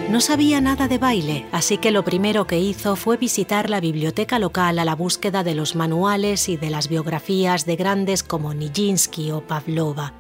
No 0.10 0.22
sabía 0.22 0.62
nada 0.62 0.88
de 0.88 0.98
baile, 0.98 1.46
así 1.52 1.78
que 1.78 1.92
lo 1.92 2.06
primero 2.06 2.48
que 2.48 2.60
hizo 2.60 2.96
fue 2.96 3.18
visitar 3.18 3.70
la 3.70 3.82
biblioteca 3.82 4.40
local 4.40 4.80
a 4.80 4.86
la 4.86 4.96
búsqueda 4.96 5.44
de 5.44 5.56
los 5.56 5.76
manuales 5.76 6.48
y 6.48 6.56
de 6.56 6.70
las 6.70 6.88
biografías 6.88 7.66
de 7.66 7.76
grandes 7.76 8.24
como 8.24 8.54
Nijinsky 8.54 9.32
o 9.32 9.42
Pavlova. 9.42 10.14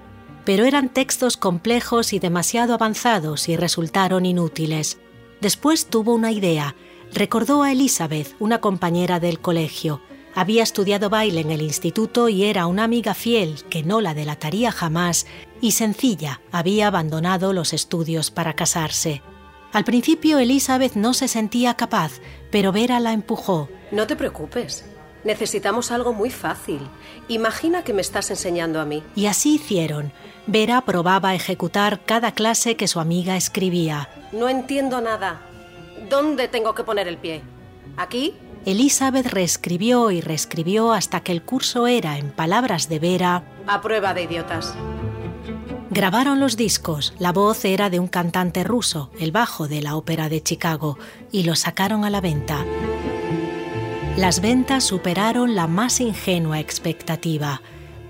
Pero 0.43 0.65
eran 0.65 0.89
textos 0.89 1.38
complejos 1.38 2.12
y 2.12 2.19
demasiado 2.19 2.74
avanzados 2.74 3.48
y 3.48 3.55
resultaron 3.55 4.25
inútiles. 4.25 5.00
Después 5.39 5.86
tuvo 5.86 6.13
una 6.13 6.33
idea 6.33 6.75
recordó 7.13 7.63
a 7.63 7.71
Elizabeth, 7.71 8.35
una 8.39 8.59
compañera 8.59 9.19
del 9.19 9.39
colegio. 9.39 10.01
Había 10.33 10.63
estudiado 10.63 11.09
baile 11.09 11.41
en 11.41 11.51
el 11.51 11.61
instituto 11.61 12.29
y 12.29 12.45
era 12.45 12.65
una 12.67 12.85
amiga 12.85 13.13
fiel 13.13 13.63
que 13.69 13.83
no 13.83 13.99
la 13.99 14.13
delataría 14.13 14.71
jamás 14.71 15.25
y 15.59 15.71
sencilla, 15.71 16.41
había 16.51 16.87
abandonado 16.87 17.53
los 17.53 17.73
estudios 17.73 18.31
para 18.31 18.53
casarse. 18.53 19.21
Al 19.73 19.83
principio 19.83 20.39
Elizabeth 20.39 20.95
no 20.95 21.13
se 21.13 21.27
sentía 21.27 21.75
capaz, 21.75 22.13
pero 22.49 22.71
Vera 22.71 22.99
la 22.99 23.13
empujó. 23.13 23.69
No 23.91 24.07
te 24.07 24.15
preocupes. 24.15 24.85
Necesitamos 25.23 25.91
algo 25.91 26.13
muy 26.13 26.31
fácil. 26.31 26.79
Imagina 27.27 27.83
que 27.83 27.93
me 27.93 28.01
estás 28.01 28.31
enseñando 28.31 28.81
a 28.81 28.85
mí. 28.85 29.03
Y 29.15 29.27
así 29.27 29.55
hicieron. 29.55 30.11
Vera 30.47 30.81
probaba 30.81 31.35
ejecutar 31.35 32.03
cada 32.03 32.33
clase 32.33 32.75
que 32.75 32.87
su 32.87 32.99
amiga 32.99 33.37
escribía. 33.37 34.09
No 34.31 34.49
entiendo 34.49 34.99
nada. 34.99 35.41
¿Dónde 36.11 36.49
tengo 36.49 36.75
que 36.75 36.83
poner 36.83 37.07
el 37.07 37.17
pie? 37.17 37.41
¿Aquí? 37.95 38.35
Elizabeth 38.65 39.27
reescribió 39.27 40.11
y 40.11 40.19
reescribió 40.19 40.91
hasta 40.91 41.21
que 41.21 41.31
el 41.31 41.41
curso 41.41 41.87
era, 41.87 42.17
en 42.17 42.31
palabras 42.31 42.89
de 42.89 42.99
Vera, 42.99 43.45
a 43.65 43.79
prueba 43.79 44.13
de 44.13 44.23
idiotas. 44.23 44.75
Grabaron 45.89 46.41
los 46.41 46.57
discos, 46.57 47.13
la 47.17 47.31
voz 47.31 47.63
era 47.63 47.89
de 47.89 47.99
un 47.99 48.09
cantante 48.09 48.65
ruso, 48.65 49.09
el 49.21 49.31
bajo 49.31 49.69
de 49.69 49.81
la 49.81 49.95
ópera 49.95 50.27
de 50.27 50.43
Chicago, 50.43 50.97
y 51.31 51.43
los 51.43 51.59
sacaron 51.59 52.03
a 52.03 52.09
la 52.09 52.19
venta. 52.19 52.65
Las 54.17 54.41
ventas 54.41 54.83
superaron 54.83 55.55
la 55.55 55.67
más 55.67 56.01
ingenua 56.01 56.59
expectativa. 56.59 57.61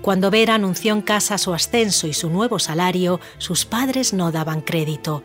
Cuando 0.02 0.32
Vera 0.32 0.56
anunció 0.56 0.92
en 0.92 1.02
casa 1.02 1.38
su 1.38 1.54
ascenso 1.54 2.08
y 2.08 2.14
su 2.14 2.30
nuevo 2.30 2.58
salario, 2.58 3.20
sus 3.38 3.64
padres 3.64 4.12
no 4.12 4.32
daban 4.32 4.60
crédito. 4.60 5.22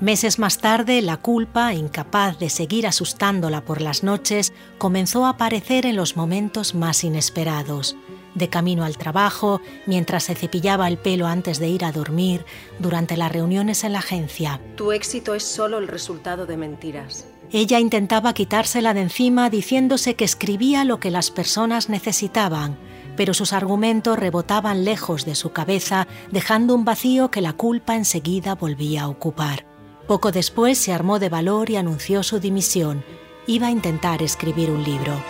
Meses 0.00 0.38
más 0.38 0.58
tarde, 0.58 1.02
la 1.02 1.16
culpa, 1.16 1.74
incapaz 1.74 2.38
de 2.38 2.50
seguir 2.50 2.86
asustándola 2.86 3.64
por 3.64 3.80
las 3.80 4.04
noches, 4.04 4.52
comenzó 4.78 5.26
a 5.26 5.30
aparecer 5.30 5.86
en 5.86 5.96
los 5.96 6.16
momentos 6.16 6.76
más 6.76 7.02
inesperados. 7.02 7.96
De 8.36 8.48
camino 8.48 8.84
al 8.84 8.96
trabajo, 8.96 9.60
mientras 9.86 10.24
se 10.24 10.36
cepillaba 10.36 10.86
el 10.86 10.98
pelo 10.98 11.26
antes 11.26 11.58
de 11.58 11.66
ir 11.68 11.84
a 11.84 11.90
dormir, 11.90 12.44
durante 12.78 13.16
las 13.16 13.32
reuniones 13.32 13.82
en 13.82 13.94
la 13.94 13.98
agencia. 13.98 14.60
Tu 14.76 14.92
éxito 14.92 15.34
es 15.34 15.42
solo 15.42 15.78
el 15.78 15.88
resultado 15.88 16.46
de 16.46 16.56
mentiras. 16.56 17.26
Ella 17.50 17.80
intentaba 17.80 18.34
quitársela 18.34 18.94
de 18.94 19.00
encima 19.00 19.50
diciéndose 19.50 20.14
que 20.14 20.24
escribía 20.24 20.84
lo 20.84 21.00
que 21.00 21.10
las 21.10 21.32
personas 21.32 21.88
necesitaban, 21.88 22.78
pero 23.16 23.34
sus 23.34 23.52
argumentos 23.52 24.16
rebotaban 24.16 24.84
lejos 24.84 25.24
de 25.24 25.34
su 25.34 25.50
cabeza, 25.50 26.06
dejando 26.30 26.76
un 26.76 26.84
vacío 26.84 27.32
que 27.32 27.40
la 27.40 27.54
culpa 27.54 27.96
enseguida 27.96 28.54
volvía 28.54 29.02
a 29.02 29.08
ocupar. 29.08 29.67
Poco 30.08 30.32
después 30.32 30.78
se 30.78 30.94
armó 30.94 31.18
de 31.18 31.28
valor 31.28 31.68
y 31.68 31.76
anunció 31.76 32.22
su 32.22 32.40
dimisión. 32.40 33.04
Iba 33.46 33.66
a 33.66 33.70
intentar 33.70 34.22
escribir 34.22 34.70
un 34.70 34.82
libro. 34.82 35.22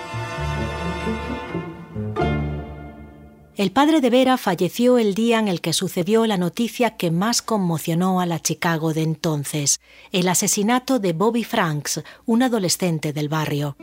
El 3.56 3.72
padre 3.72 4.00
de 4.00 4.08
Vera 4.08 4.36
falleció 4.36 4.98
el 4.98 5.14
día 5.14 5.40
en 5.40 5.48
el 5.48 5.60
que 5.60 5.72
sucedió 5.72 6.24
la 6.26 6.36
noticia 6.36 6.96
que 6.96 7.10
más 7.10 7.42
conmocionó 7.42 8.20
a 8.20 8.26
la 8.26 8.38
Chicago 8.38 8.94
de 8.94 9.02
entonces, 9.02 9.80
el 10.12 10.28
asesinato 10.28 11.00
de 11.00 11.12
Bobby 11.12 11.42
Franks, 11.42 12.04
un 12.24 12.44
adolescente 12.44 13.12
del 13.12 13.28
barrio. 13.28 13.76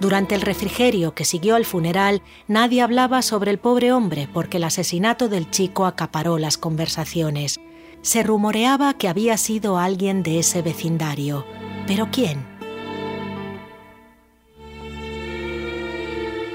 Durante 0.00 0.34
el 0.34 0.40
refrigerio 0.40 1.14
que 1.14 1.24
siguió 1.24 1.54
al 1.54 1.64
funeral, 1.64 2.22
nadie 2.48 2.82
hablaba 2.82 3.22
sobre 3.22 3.52
el 3.52 3.58
pobre 3.58 3.92
hombre 3.92 4.28
porque 4.34 4.56
el 4.56 4.64
asesinato 4.64 5.28
del 5.28 5.48
chico 5.52 5.86
acaparó 5.86 6.38
las 6.38 6.58
conversaciones. 6.58 7.60
Se 8.02 8.22
rumoreaba 8.22 8.94
que 8.94 9.08
había 9.08 9.36
sido 9.36 9.78
alguien 9.78 10.22
de 10.22 10.38
ese 10.38 10.62
vecindario. 10.62 11.44
¿Pero 11.86 12.08
quién? 12.10 12.44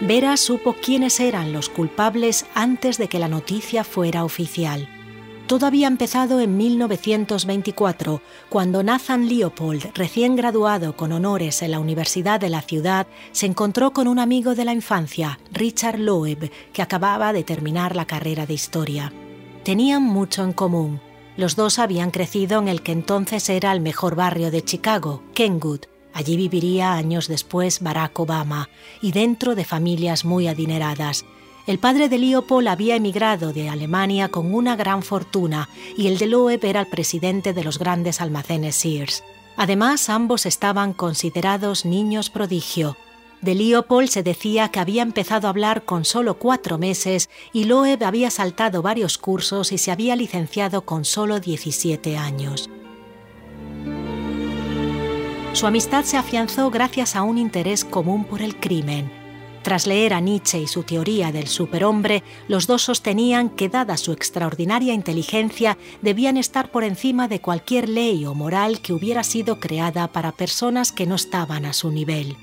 Vera 0.02 0.38
supo 0.38 0.74
quiénes 0.74 1.20
eran 1.20 1.54
los 1.54 1.70
culpables 1.70 2.46
antes 2.54 2.98
de 2.98 3.08
que 3.08 3.20
la 3.20 3.28
noticia 3.28 3.84
fuera 3.84 4.24
oficial. 4.24 4.88
Todo 5.48 5.68
había 5.68 5.88
empezado 5.88 6.40
en 6.40 6.58
1924, 6.58 8.22
cuando 8.50 8.82
Nathan 8.82 9.30
Leopold, 9.30 9.92
recién 9.94 10.36
graduado 10.36 10.98
con 10.98 11.12
honores 11.12 11.62
en 11.62 11.70
la 11.70 11.80
Universidad 11.80 12.40
de 12.40 12.50
la 12.50 12.62
ciudad, 12.62 13.06
se 13.32 13.46
encontró 13.46 13.94
con 13.94 14.08
un 14.08 14.18
amigo 14.18 14.56
de 14.56 14.66
la 14.66 14.74
infancia, 14.74 15.40
Richard 15.52 16.00
Loeb, 16.00 16.52
que 16.74 16.82
acababa 16.82 17.32
de 17.32 17.44
terminar 17.44 17.96
la 17.96 18.06
carrera 18.06 18.48
de 18.48 18.56
historia. 18.56 19.14
Tenían 19.64 20.02
mucho 20.02 20.44
en 20.44 20.54
común. 20.54 21.00
Los 21.38 21.56
dos 21.56 21.80
habían 21.80 22.12
crecido 22.12 22.60
en 22.60 22.68
el 22.68 22.82
que 22.82 22.94
entonces 22.94 23.50
era 23.50 23.72
el 23.72 23.82
mejor 23.82 24.16
barrio 24.16 24.52
de 24.52 24.64
Chicago, 24.64 25.22
Kenwood. 25.34 25.82
Allí 26.14 26.38
viviría 26.38 26.94
años 26.94 27.28
después 27.28 27.82
Barack 27.82 28.18
Obama, 28.20 28.70
y 29.02 29.12
dentro 29.12 29.54
de 29.54 29.66
familias 29.66 30.24
muy 30.24 30.48
adineradas. 30.48 31.26
El 31.68 31.80
padre 31.80 32.08
de 32.08 32.20
Leopold 32.20 32.68
había 32.68 32.96
emigrado 32.96 33.52
de 33.52 33.70
Alemania 33.70 34.30
con 34.30 34.54
una 34.54 34.76
gran 34.76 35.04
fortuna 35.04 35.68
y 35.98 36.08
el 36.08 36.18
de 36.18 36.28
Loeb 36.28 36.64
era 36.64 36.82
el 36.82 36.88
presidente 36.88 37.54
de 37.54 37.64
los 37.64 37.80
grandes 37.80 38.22
almacenes 38.22 38.76
Sears. 38.76 39.24
Además, 39.58 40.10
ambos 40.10 40.46
estaban 40.46 40.94
considerados 40.94 41.84
niños 41.84 42.30
prodigio, 42.30 42.98
de 43.46 43.54
Leopold 43.54 44.10
se 44.10 44.24
decía 44.24 44.70
que 44.70 44.80
había 44.80 45.04
empezado 45.04 45.48
a 45.48 45.52
hablar 45.52 45.86
con 45.86 46.04
solo 46.04 46.40
cuatro 46.40 46.80
meses 46.80 47.30
y 47.54 47.66
Loeb 47.66 48.04
había 48.04 48.32
saltado 48.32 48.82
varios 48.82 49.20
cursos 49.20 49.72
y 49.72 49.78
se 49.78 49.92
había 49.92 50.16
licenciado 50.16 50.82
con 50.82 51.06
solo 51.06 51.40
17 51.40 52.18
años. 52.18 52.70
Su 55.54 55.68
amistad 55.68 56.04
se 56.04 56.18
afianzó 56.18 56.72
gracias 56.72 57.16
a 57.16 57.22
un 57.22 57.38
interés 57.38 57.86
común 57.86 58.26
por 58.26 58.42
el 58.42 58.60
crimen. 58.60 59.12
Tras 59.62 59.86
leer 59.86 60.14
a 60.16 60.20
Nietzsche 60.20 60.60
y 60.60 60.68
su 60.68 60.84
teoría 60.84 61.32
del 61.32 61.48
superhombre, 61.48 62.24
los 62.48 62.66
dos 62.66 62.82
sostenían 62.82 63.50
que, 63.50 63.70
dada 63.70 63.98
su 63.98 64.12
extraordinaria 64.12 64.94
inteligencia, 64.94 65.78
debían 66.02 66.38
estar 66.38 66.72
por 66.72 66.84
encima 66.84 67.28
de 67.28 67.42
cualquier 67.42 67.90
ley 67.90 68.26
o 68.26 68.34
moral 68.34 68.82
que 68.82 68.94
hubiera 68.94 69.24
sido 69.24 69.60
creada 69.60 70.08
para 70.08 70.32
personas 70.32 70.92
que 70.92 71.06
no 71.06 71.16
estaban 71.16 71.66
a 71.66 71.74
su 71.74 71.92
nivel. 71.92 72.38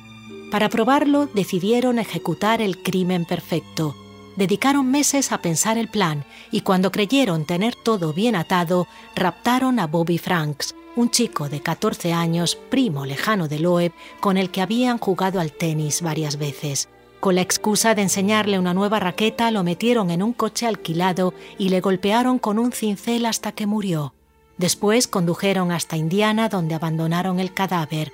Para 0.52 0.68
probarlo, 0.68 1.30
decidieron 1.32 1.98
ejecutar 1.98 2.60
el 2.60 2.82
crimen 2.82 3.24
perfecto. 3.24 3.96
Dedicaron 4.36 4.90
meses 4.90 5.32
a 5.32 5.40
pensar 5.40 5.78
el 5.78 5.88
plan 5.88 6.26
y 6.50 6.60
cuando 6.60 6.92
creyeron 6.92 7.46
tener 7.46 7.74
todo 7.74 8.12
bien 8.12 8.36
atado, 8.36 8.86
raptaron 9.16 9.80
a 9.80 9.86
Bobby 9.86 10.18
Franks, 10.18 10.74
un 10.94 11.10
chico 11.10 11.48
de 11.48 11.62
14 11.62 12.12
años, 12.12 12.56
primo 12.68 13.06
lejano 13.06 13.48
de 13.48 13.60
Loeb, 13.60 13.92
con 14.20 14.36
el 14.36 14.50
que 14.50 14.60
habían 14.60 14.98
jugado 14.98 15.40
al 15.40 15.52
tenis 15.52 16.02
varias 16.02 16.36
veces. 16.36 16.90
Con 17.20 17.36
la 17.36 17.40
excusa 17.40 17.94
de 17.94 18.02
enseñarle 18.02 18.58
una 18.58 18.74
nueva 18.74 19.00
raqueta, 19.00 19.50
lo 19.50 19.64
metieron 19.64 20.10
en 20.10 20.22
un 20.22 20.34
coche 20.34 20.66
alquilado 20.66 21.32
y 21.56 21.70
le 21.70 21.80
golpearon 21.80 22.38
con 22.38 22.58
un 22.58 22.72
cincel 22.72 23.24
hasta 23.24 23.52
que 23.52 23.66
murió. 23.66 24.12
Después 24.58 25.08
condujeron 25.08 25.72
hasta 25.72 25.96
Indiana 25.96 26.50
donde 26.50 26.74
abandonaron 26.74 27.40
el 27.40 27.54
cadáver 27.54 28.12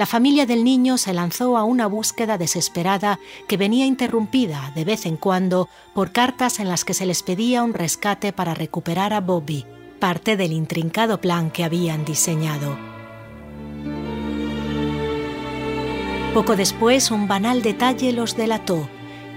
la 0.00 0.06
familia 0.06 0.46
del 0.46 0.64
niño 0.64 0.96
se 0.96 1.12
lanzó 1.12 1.58
a 1.58 1.64
una 1.64 1.86
búsqueda 1.86 2.38
desesperada 2.38 3.20
que 3.46 3.58
venía 3.58 3.84
interrumpida 3.84 4.72
de 4.74 4.86
vez 4.86 5.04
en 5.04 5.18
cuando 5.18 5.68
por 5.92 6.10
cartas 6.10 6.58
en 6.58 6.70
las 6.70 6.86
que 6.86 6.94
se 6.94 7.04
les 7.04 7.22
pedía 7.22 7.62
un 7.62 7.74
rescate 7.74 8.32
para 8.32 8.54
recuperar 8.54 9.12
a 9.12 9.20
Bobby, 9.20 9.66
parte 9.98 10.38
del 10.38 10.54
intrincado 10.54 11.20
plan 11.20 11.50
que 11.50 11.64
habían 11.64 12.06
diseñado. 12.06 12.78
Poco 16.32 16.56
después, 16.56 17.10
un 17.10 17.28
banal 17.28 17.60
detalle 17.60 18.14
los 18.14 18.38
delató. 18.38 18.88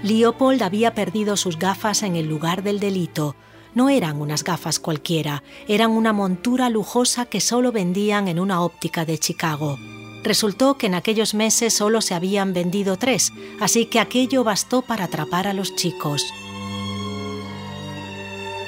Leopold 0.02 0.62
había 0.62 0.94
perdido 0.94 1.36
sus 1.36 1.58
gafas 1.58 2.02
en 2.02 2.16
el 2.16 2.26
lugar 2.26 2.62
del 2.62 2.80
delito. 2.80 3.36
No 3.74 3.90
eran 3.90 4.18
unas 4.18 4.42
gafas 4.42 4.78
cualquiera, 4.78 5.42
eran 5.68 5.90
una 5.90 6.14
montura 6.14 6.70
lujosa 6.70 7.26
que 7.26 7.42
solo 7.42 7.70
vendían 7.70 8.28
en 8.28 8.40
una 8.40 8.62
óptica 8.62 9.04
de 9.04 9.18
Chicago. 9.18 9.76
Resultó 10.24 10.78
que 10.78 10.86
en 10.86 10.94
aquellos 10.94 11.34
meses 11.34 11.74
solo 11.74 12.00
se 12.00 12.14
habían 12.14 12.54
vendido 12.54 12.96
tres, 12.96 13.30
así 13.60 13.84
que 13.84 14.00
aquello 14.00 14.42
bastó 14.42 14.80
para 14.80 15.04
atrapar 15.04 15.46
a 15.46 15.52
los 15.52 15.76
chicos. 15.76 16.24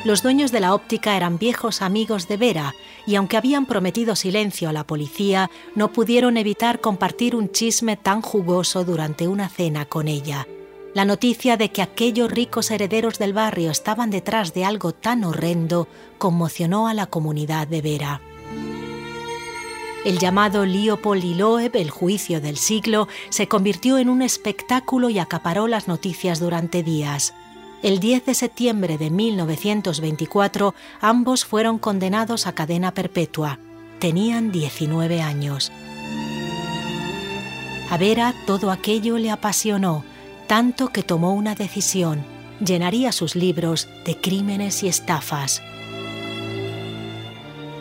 Los 0.05 0.23
dueños 0.23 0.53
de 0.53 0.61
la 0.61 0.75
óptica 0.75 1.17
eran 1.17 1.39
viejos 1.39 1.81
amigos 1.81 2.29
de 2.29 2.37
Vera 2.37 2.75
y 3.07 3.17
aunque 3.17 3.39
habían 3.39 3.65
prometido 3.65 4.15
silencio 4.17 4.69
a 4.69 4.73
la 4.73 4.87
policía, 4.87 5.51
no 5.75 5.93
pudieron 5.93 6.37
evitar 6.37 6.81
compartir 6.81 7.35
un 7.35 7.51
chisme 7.51 7.97
tan 7.97 8.21
jugoso 8.21 8.85
durante 8.85 9.27
una 9.27 9.49
cena 9.49 9.87
con 9.87 10.09
ella. 10.09 10.47
La 10.95 11.07
noticia 11.07 11.57
de 11.57 11.73
que 11.73 11.83
aquellos 11.83 12.31
ricos 12.31 12.71
herederos 12.71 13.19
del 13.19 13.33
barrio 13.33 13.71
estaban 13.71 14.11
detrás 14.11 14.53
de 14.53 14.65
algo 14.65 14.93
tan 14.93 15.25
horrendo 15.25 15.89
conmocionó 16.19 16.87
a 16.87 16.95
la 16.95 17.07
comunidad 17.07 17.67
de 17.67 17.81
Vera. 17.81 18.21
El 20.07 20.21
llamado 20.21 20.65
Leopold 20.65 21.25
Loeb, 21.37 21.75
el 21.75 21.91
juicio 21.91 22.41
del 22.41 22.59
siglo, 22.59 23.09
se 23.29 23.49
convirtió 23.49 23.99
en 23.99 24.09
un 24.09 24.23
espectáculo 24.23 25.11
y 25.11 25.19
acaparó 25.19 25.67
las 25.67 25.89
noticias 25.89 26.39
durante 26.39 26.85
días. 26.85 27.35
El 27.83 27.99
10 27.99 28.25
de 28.25 28.35
septiembre 28.35 28.99
de 28.99 29.11
1924 29.11 30.77
ambos 31.01 31.45
fueron 31.45 31.81
condenados 31.81 32.47
a 32.47 32.53
cadena 32.53 32.95
perpetua. 32.95 33.59
Tenían 33.99 34.53
19 34.53 35.23
años. 35.23 35.73
A 37.91 37.99
Vera 37.99 38.33
todo 38.47 38.71
aquello 38.71 39.19
le 39.19 39.33
apasionó, 39.33 40.05
tanto 40.47 40.91
que 40.91 41.03
tomó 41.03 41.35
una 41.35 41.57
decisión. 41.57 42.25
Llenaría 42.65 43.11
sus 43.11 43.35
libros 43.35 43.89
de 44.05 44.17
crímenes 44.21 44.85
y 44.85 44.89
estafas. 44.89 45.63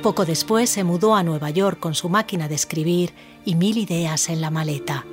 Poco 0.05 0.23
después 0.23 0.69
se 0.69 0.83
mudó 0.83 1.15
a 1.15 1.23
Nueva 1.23 1.49
York 1.49 1.79
con 1.79 1.95
su 1.95 2.09
máquina 2.09 2.47
de 2.47 2.53
escribir 2.53 3.15
y 3.43 3.55
mil 3.55 3.79
ideas 3.79 4.29
en 4.29 4.39
la 4.39 4.51
maleta. 4.51 5.03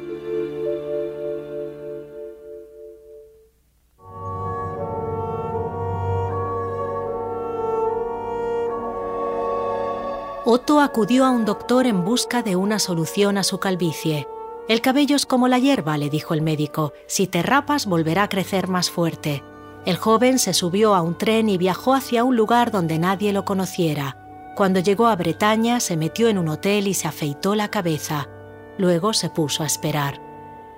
Otto 10.44 10.80
acudió 10.80 11.24
a 11.24 11.30
un 11.30 11.46
doctor 11.46 11.86
en 11.86 12.04
busca 12.04 12.42
de 12.42 12.56
una 12.56 12.78
solución 12.78 13.38
a 13.38 13.44
su 13.44 13.56
calvicie. 13.56 14.28
El 14.68 14.82
cabello 14.82 15.16
es 15.16 15.24
como 15.24 15.48
la 15.48 15.58
hierba, 15.58 15.96
le 15.96 16.10
dijo 16.10 16.34
el 16.34 16.42
médico. 16.42 16.92
Si 17.06 17.26
te 17.26 17.42
rapas 17.42 17.86
volverá 17.86 18.24
a 18.24 18.28
crecer 18.28 18.68
más 18.68 18.90
fuerte. 18.90 19.42
El 19.86 19.96
joven 19.96 20.38
se 20.38 20.52
subió 20.52 20.94
a 20.94 21.00
un 21.00 21.16
tren 21.16 21.48
y 21.48 21.56
viajó 21.56 21.94
hacia 21.94 22.24
un 22.24 22.36
lugar 22.36 22.70
donde 22.70 22.98
nadie 22.98 23.32
lo 23.32 23.46
conociera. 23.46 24.21
Cuando 24.54 24.80
llegó 24.80 25.06
a 25.06 25.16
Bretaña 25.16 25.80
se 25.80 25.96
metió 25.96 26.28
en 26.28 26.38
un 26.38 26.48
hotel 26.48 26.86
y 26.86 26.94
se 26.94 27.08
afeitó 27.08 27.54
la 27.54 27.68
cabeza. 27.68 28.28
Luego 28.76 29.14
se 29.14 29.30
puso 29.30 29.62
a 29.62 29.66
esperar. 29.66 30.20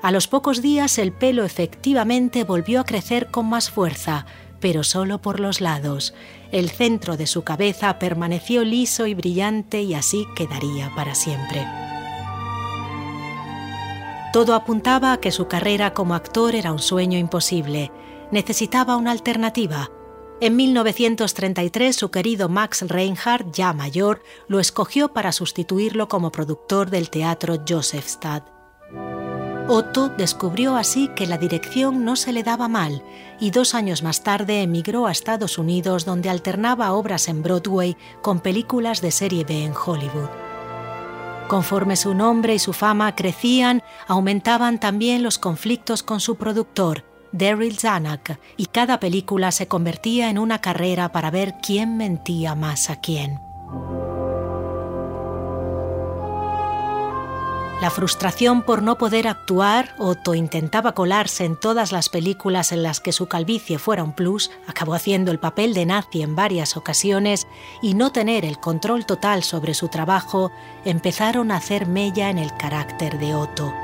A 0.02 0.10
los 0.10 0.28
pocos 0.28 0.62
días 0.62 0.98
el 0.98 1.12
pelo 1.12 1.44
efectivamente 1.44 2.44
volvió 2.44 2.80
a 2.80 2.84
crecer 2.84 3.30
con 3.30 3.46
más 3.46 3.70
fuerza, 3.70 4.26
pero 4.60 4.84
solo 4.84 5.20
por 5.20 5.40
los 5.40 5.60
lados. 5.60 6.14
El 6.52 6.70
centro 6.70 7.16
de 7.16 7.26
su 7.26 7.42
cabeza 7.42 7.98
permaneció 7.98 8.64
liso 8.64 9.06
y 9.06 9.14
brillante 9.14 9.82
y 9.82 9.94
así 9.94 10.26
quedaría 10.36 10.92
para 10.94 11.14
siempre. 11.14 11.66
Todo 14.32 14.54
apuntaba 14.54 15.12
a 15.12 15.20
que 15.20 15.32
su 15.32 15.48
carrera 15.48 15.94
como 15.94 16.14
actor 16.14 16.54
era 16.54 16.72
un 16.72 16.80
sueño 16.80 17.18
imposible. 17.18 17.92
Necesitaba 18.30 18.96
una 18.96 19.10
alternativa. 19.10 19.90
En 20.40 20.56
1933 20.56 21.94
su 21.94 22.10
querido 22.10 22.48
Max 22.48 22.82
Reinhardt, 22.88 23.52
ya 23.52 23.72
mayor, 23.72 24.22
lo 24.48 24.58
escogió 24.58 25.12
para 25.12 25.30
sustituirlo 25.30 26.08
como 26.08 26.32
productor 26.32 26.90
del 26.90 27.08
teatro 27.08 27.62
Josephstadt. 27.66 28.48
Otto 29.68 30.10
descubrió 30.10 30.76
así 30.76 31.08
que 31.16 31.26
la 31.26 31.38
dirección 31.38 32.04
no 32.04 32.16
se 32.16 32.32
le 32.32 32.42
daba 32.42 32.68
mal 32.68 33.02
y 33.40 33.50
dos 33.50 33.74
años 33.74 34.02
más 34.02 34.22
tarde 34.22 34.60
emigró 34.60 35.06
a 35.06 35.12
Estados 35.12 35.56
Unidos 35.56 36.04
donde 36.04 36.28
alternaba 36.28 36.92
obras 36.92 37.28
en 37.28 37.42
Broadway 37.42 37.96
con 38.20 38.40
películas 38.40 39.00
de 39.00 39.10
serie 39.10 39.44
B 39.44 39.64
en 39.64 39.72
Hollywood. 39.72 40.28
Conforme 41.48 41.96
su 41.96 42.12
nombre 42.12 42.54
y 42.54 42.58
su 42.58 42.72
fama 42.72 43.14
crecían, 43.14 43.82
aumentaban 44.06 44.80
también 44.80 45.22
los 45.22 45.38
conflictos 45.38 46.02
con 46.02 46.20
su 46.20 46.36
productor, 46.36 47.04
Daryl 47.34 47.76
Zanuck, 47.76 48.38
y 48.56 48.66
cada 48.66 49.00
película 49.00 49.50
se 49.50 49.66
convertía 49.66 50.30
en 50.30 50.38
una 50.38 50.60
carrera 50.60 51.10
para 51.10 51.32
ver 51.32 51.56
quién 51.60 51.96
mentía 51.96 52.54
más 52.54 52.90
a 52.90 53.00
quién. 53.00 53.40
La 57.80 57.90
frustración 57.90 58.62
por 58.62 58.84
no 58.84 58.98
poder 58.98 59.26
actuar, 59.26 59.96
Otto 59.98 60.36
intentaba 60.36 60.92
colarse 60.92 61.44
en 61.44 61.58
todas 61.58 61.90
las 61.90 62.08
películas 62.08 62.70
en 62.70 62.84
las 62.84 63.00
que 63.00 63.10
su 63.10 63.26
calvicie 63.26 63.80
fuera 63.80 64.04
un 64.04 64.12
plus, 64.12 64.52
acabó 64.68 64.94
haciendo 64.94 65.32
el 65.32 65.40
papel 65.40 65.74
de 65.74 65.86
nazi 65.86 66.22
en 66.22 66.36
varias 66.36 66.76
ocasiones 66.76 67.48
y 67.82 67.94
no 67.94 68.12
tener 68.12 68.44
el 68.44 68.60
control 68.60 69.06
total 69.06 69.42
sobre 69.42 69.74
su 69.74 69.88
trabajo 69.88 70.52
empezaron 70.84 71.50
a 71.50 71.56
hacer 71.56 71.88
mella 71.88 72.30
en 72.30 72.38
el 72.38 72.56
carácter 72.56 73.18
de 73.18 73.34
Otto. 73.34 73.74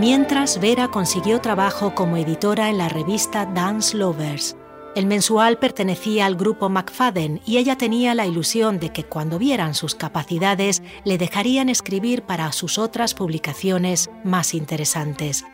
Mientras, 0.00 0.58
Vera 0.60 0.88
consiguió 0.88 1.42
trabajo 1.42 1.94
como 1.94 2.16
editora 2.16 2.70
en 2.70 2.78
la 2.78 2.88
revista 2.88 3.44
Dance 3.44 3.94
Lovers. 3.94 4.56
El 4.96 5.04
mensual 5.04 5.58
pertenecía 5.58 6.24
al 6.24 6.36
grupo 6.36 6.70
McFadden 6.70 7.42
y 7.44 7.58
ella 7.58 7.76
tenía 7.76 8.14
la 8.14 8.24
ilusión 8.24 8.80
de 8.80 8.94
que 8.94 9.04
cuando 9.04 9.38
vieran 9.38 9.74
sus 9.74 9.94
capacidades 9.94 10.82
le 11.04 11.18
dejarían 11.18 11.68
escribir 11.68 12.22
para 12.22 12.50
sus 12.52 12.78
otras 12.78 13.12
publicaciones 13.12 14.08
más 14.24 14.54
interesantes. 14.54 15.44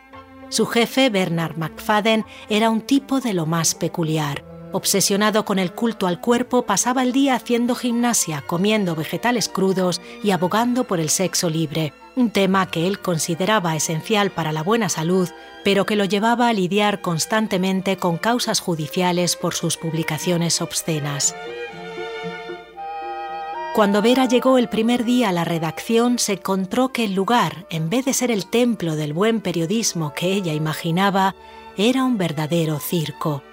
Su 0.47 0.65
jefe, 0.65 1.09
Bernard 1.09 1.57
McFadden, 1.57 2.23
era 2.47 2.69
un 2.69 2.79
tipo 2.79 3.19
de 3.19 3.33
lo 3.33 3.47
más 3.47 3.75
peculiar. 3.75 4.45
Obsesionado 4.71 5.45
con 5.45 5.59
el 5.59 5.71
culto 5.71 6.07
al 6.07 6.19
cuerpo, 6.19 6.63
pasaba 6.63 7.03
el 7.03 7.13
día 7.13 7.35
haciendo 7.35 7.75
gimnasia, 7.75 8.43
comiendo 8.45 8.95
vegetales 8.95 9.49
crudos 9.49 10.01
y 10.23 10.31
abogando 10.31 10.83
por 10.83 10.99
el 10.99 11.09
sexo 11.09 11.49
libre 11.49 11.93
un 12.17 12.31
tema 12.31 12.65
que 12.65 12.87
él 12.87 12.99
consideraba 12.99 13.75
esencial 13.75 14.31
para 14.31 14.51
la 14.51 14.63
buena 14.63 14.89
salud, 14.89 15.29
pero 15.63 15.85
que 15.85 15.95
lo 15.95 16.03
llevaba 16.03 16.47
a 16.47 16.53
lidiar 16.53 16.99
constantemente 17.01 17.97
con 17.97 18.17
causas 18.17 18.59
judiciales 18.59 19.35
por 19.35 19.53
sus 19.53 19.77
publicaciones 19.77 20.59
obscenas. 20.61 21.35
Cuando 23.75 24.01
Vera 24.01 24.25
llegó 24.25 24.57
el 24.57 24.67
primer 24.67 25.05
día 25.05 25.29
a 25.29 25.31
la 25.31 25.45
redacción, 25.45 26.17
se 26.17 26.33
encontró 26.33 26.91
que 26.91 27.05
el 27.05 27.13
lugar, 27.13 27.67
en 27.69 27.91
vez 27.91 28.05
de 28.05 28.13
ser 28.13 28.31
el 28.31 28.47
templo 28.47 28.95
del 28.95 29.13
buen 29.13 29.39
periodismo 29.39 30.15
que 30.15 30.33
ella 30.33 30.53
imaginaba, 30.53 31.35
era 31.77 32.03
un 32.03 32.17
verdadero 32.17 32.79
circo. 32.79 33.43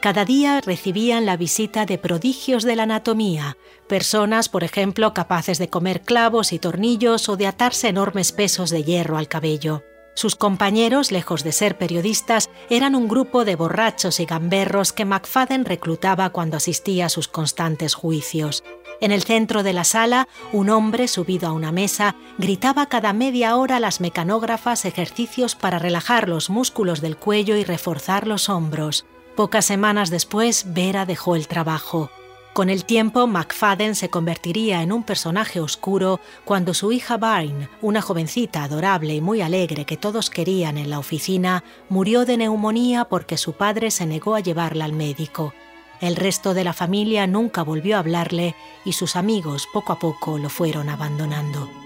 Cada 0.00 0.24
día 0.24 0.60
recibían 0.60 1.26
la 1.26 1.36
visita 1.36 1.86
de 1.86 1.98
prodigios 1.98 2.64
de 2.64 2.76
la 2.76 2.84
anatomía, 2.84 3.56
personas, 3.88 4.48
por 4.48 4.62
ejemplo, 4.62 5.14
capaces 5.14 5.58
de 5.58 5.68
comer 5.68 6.02
clavos 6.02 6.52
y 6.52 6.58
tornillos 6.58 7.28
o 7.28 7.36
de 7.36 7.46
atarse 7.46 7.88
enormes 7.88 8.32
pesos 8.32 8.70
de 8.70 8.84
hierro 8.84 9.16
al 9.16 9.28
cabello. 9.28 9.82
Sus 10.14 10.34
compañeros, 10.34 11.12
lejos 11.12 11.44
de 11.44 11.52
ser 11.52 11.76
periodistas, 11.76 12.48
eran 12.70 12.94
un 12.94 13.08
grupo 13.08 13.44
de 13.44 13.56
borrachos 13.56 14.20
y 14.20 14.24
gamberros 14.24 14.92
que 14.92 15.04
McFadden 15.04 15.64
reclutaba 15.64 16.30
cuando 16.30 16.56
asistía 16.56 17.06
a 17.06 17.10
sus 17.10 17.28
constantes 17.28 17.94
juicios. 17.94 18.64
En 19.00 19.12
el 19.12 19.22
centro 19.24 19.62
de 19.62 19.74
la 19.74 19.84
sala, 19.84 20.26
un 20.52 20.70
hombre 20.70 21.06
subido 21.06 21.48
a 21.48 21.52
una 21.52 21.70
mesa 21.70 22.16
gritaba 22.38 22.86
cada 22.86 23.12
media 23.12 23.56
hora 23.56 23.76
a 23.76 23.80
las 23.80 24.00
mecanógrafas 24.00 24.86
ejercicios 24.86 25.54
para 25.54 25.78
relajar 25.78 26.30
los 26.30 26.48
músculos 26.48 27.02
del 27.02 27.18
cuello 27.18 27.56
y 27.56 27.64
reforzar 27.64 28.26
los 28.26 28.48
hombros. 28.48 29.04
Pocas 29.36 29.66
semanas 29.66 30.08
después, 30.08 30.72
Vera 30.72 31.04
dejó 31.04 31.36
el 31.36 31.46
trabajo. 31.46 32.10
Con 32.54 32.70
el 32.70 32.86
tiempo, 32.86 33.26
McFadden 33.26 33.94
se 33.94 34.08
convertiría 34.08 34.80
en 34.80 34.92
un 34.92 35.02
personaje 35.02 35.60
oscuro 35.60 36.20
cuando 36.46 36.72
su 36.72 36.90
hija 36.90 37.18
Barn, 37.18 37.68
una 37.82 38.00
jovencita 38.00 38.64
adorable 38.64 39.14
y 39.14 39.20
muy 39.20 39.42
alegre 39.42 39.84
que 39.84 39.98
todos 39.98 40.30
querían 40.30 40.78
en 40.78 40.88
la 40.88 40.98
oficina, 40.98 41.64
murió 41.90 42.24
de 42.24 42.38
neumonía 42.38 43.04
porque 43.04 43.36
su 43.36 43.52
padre 43.52 43.90
se 43.90 44.06
negó 44.06 44.36
a 44.36 44.40
llevarla 44.40 44.86
al 44.86 44.94
médico. 44.94 45.52
El 46.00 46.16
resto 46.16 46.54
de 46.54 46.64
la 46.64 46.72
familia 46.72 47.26
nunca 47.26 47.62
volvió 47.62 47.96
a 47.96 47.98
hablarle 47.98 48.54
y 48.86 48.94
sus 48.94 49.16
amigos 49.16 49.68
poco 49.70 49.92
a 49.92 49.98
poco 49.98 50.38
lo 50.38 50.48
fueron 50.48 50.88
abandonando. 50.88 51.85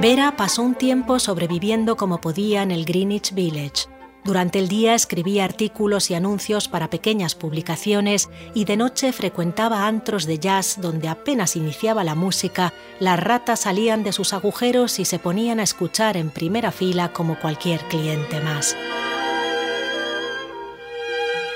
Vera 0.00 0.36
pasó 0.36 0.62
un 0.62 0.76
tiempo 0.76 1.18
sobreviviendo 1.18 1.96
como 1.96 2.20
podía 2.20 2.62
en 2.62 2.70
el 2.70 2.84
Greenwich 2.84 3.34
Village. 3.34 3.88
Durante 4.22 4.60
el 4.60 4.68
día 4.68 4.94
escribía 4.94 5.44
artículos 5.44 6.12
y 6.12 6.14
anuncios 6.14 6.68
para 6.68 6.88
pequeñas 6.88 7.34
publicaciones 7.34 8.30
y 8.54 8.64
de 8.64 8.76
noche 8.76 9.12
frecuentaba 9.12 9.88
antros 9.88 10.24
de 10.24 10.38
jazz 10.38 10.78
donde 10.80 11.08
apenas 11.08 11.56
iniciaba 11.56 12.04
la 12.04 12.14
música, 12.14 12.72
las 13.00 13.18
ratas 13.18 13.62
salían 13.62 14.04
de 14.04 14.12
sus 14.12 14.32
agujeros 14.34 15.00
y 15.00 15.04
se 15.04 15.18
ponían 15.18 15.58
a 15.58 15.64
escuchar 15.64 16.16
en 16.16 16.30
primera 16.30 16.70
fila 16.70 17.12
como 17.12 17.36
cualquier 17.40 17.80
cliente 17.88 18.40
más. 18.40 18.76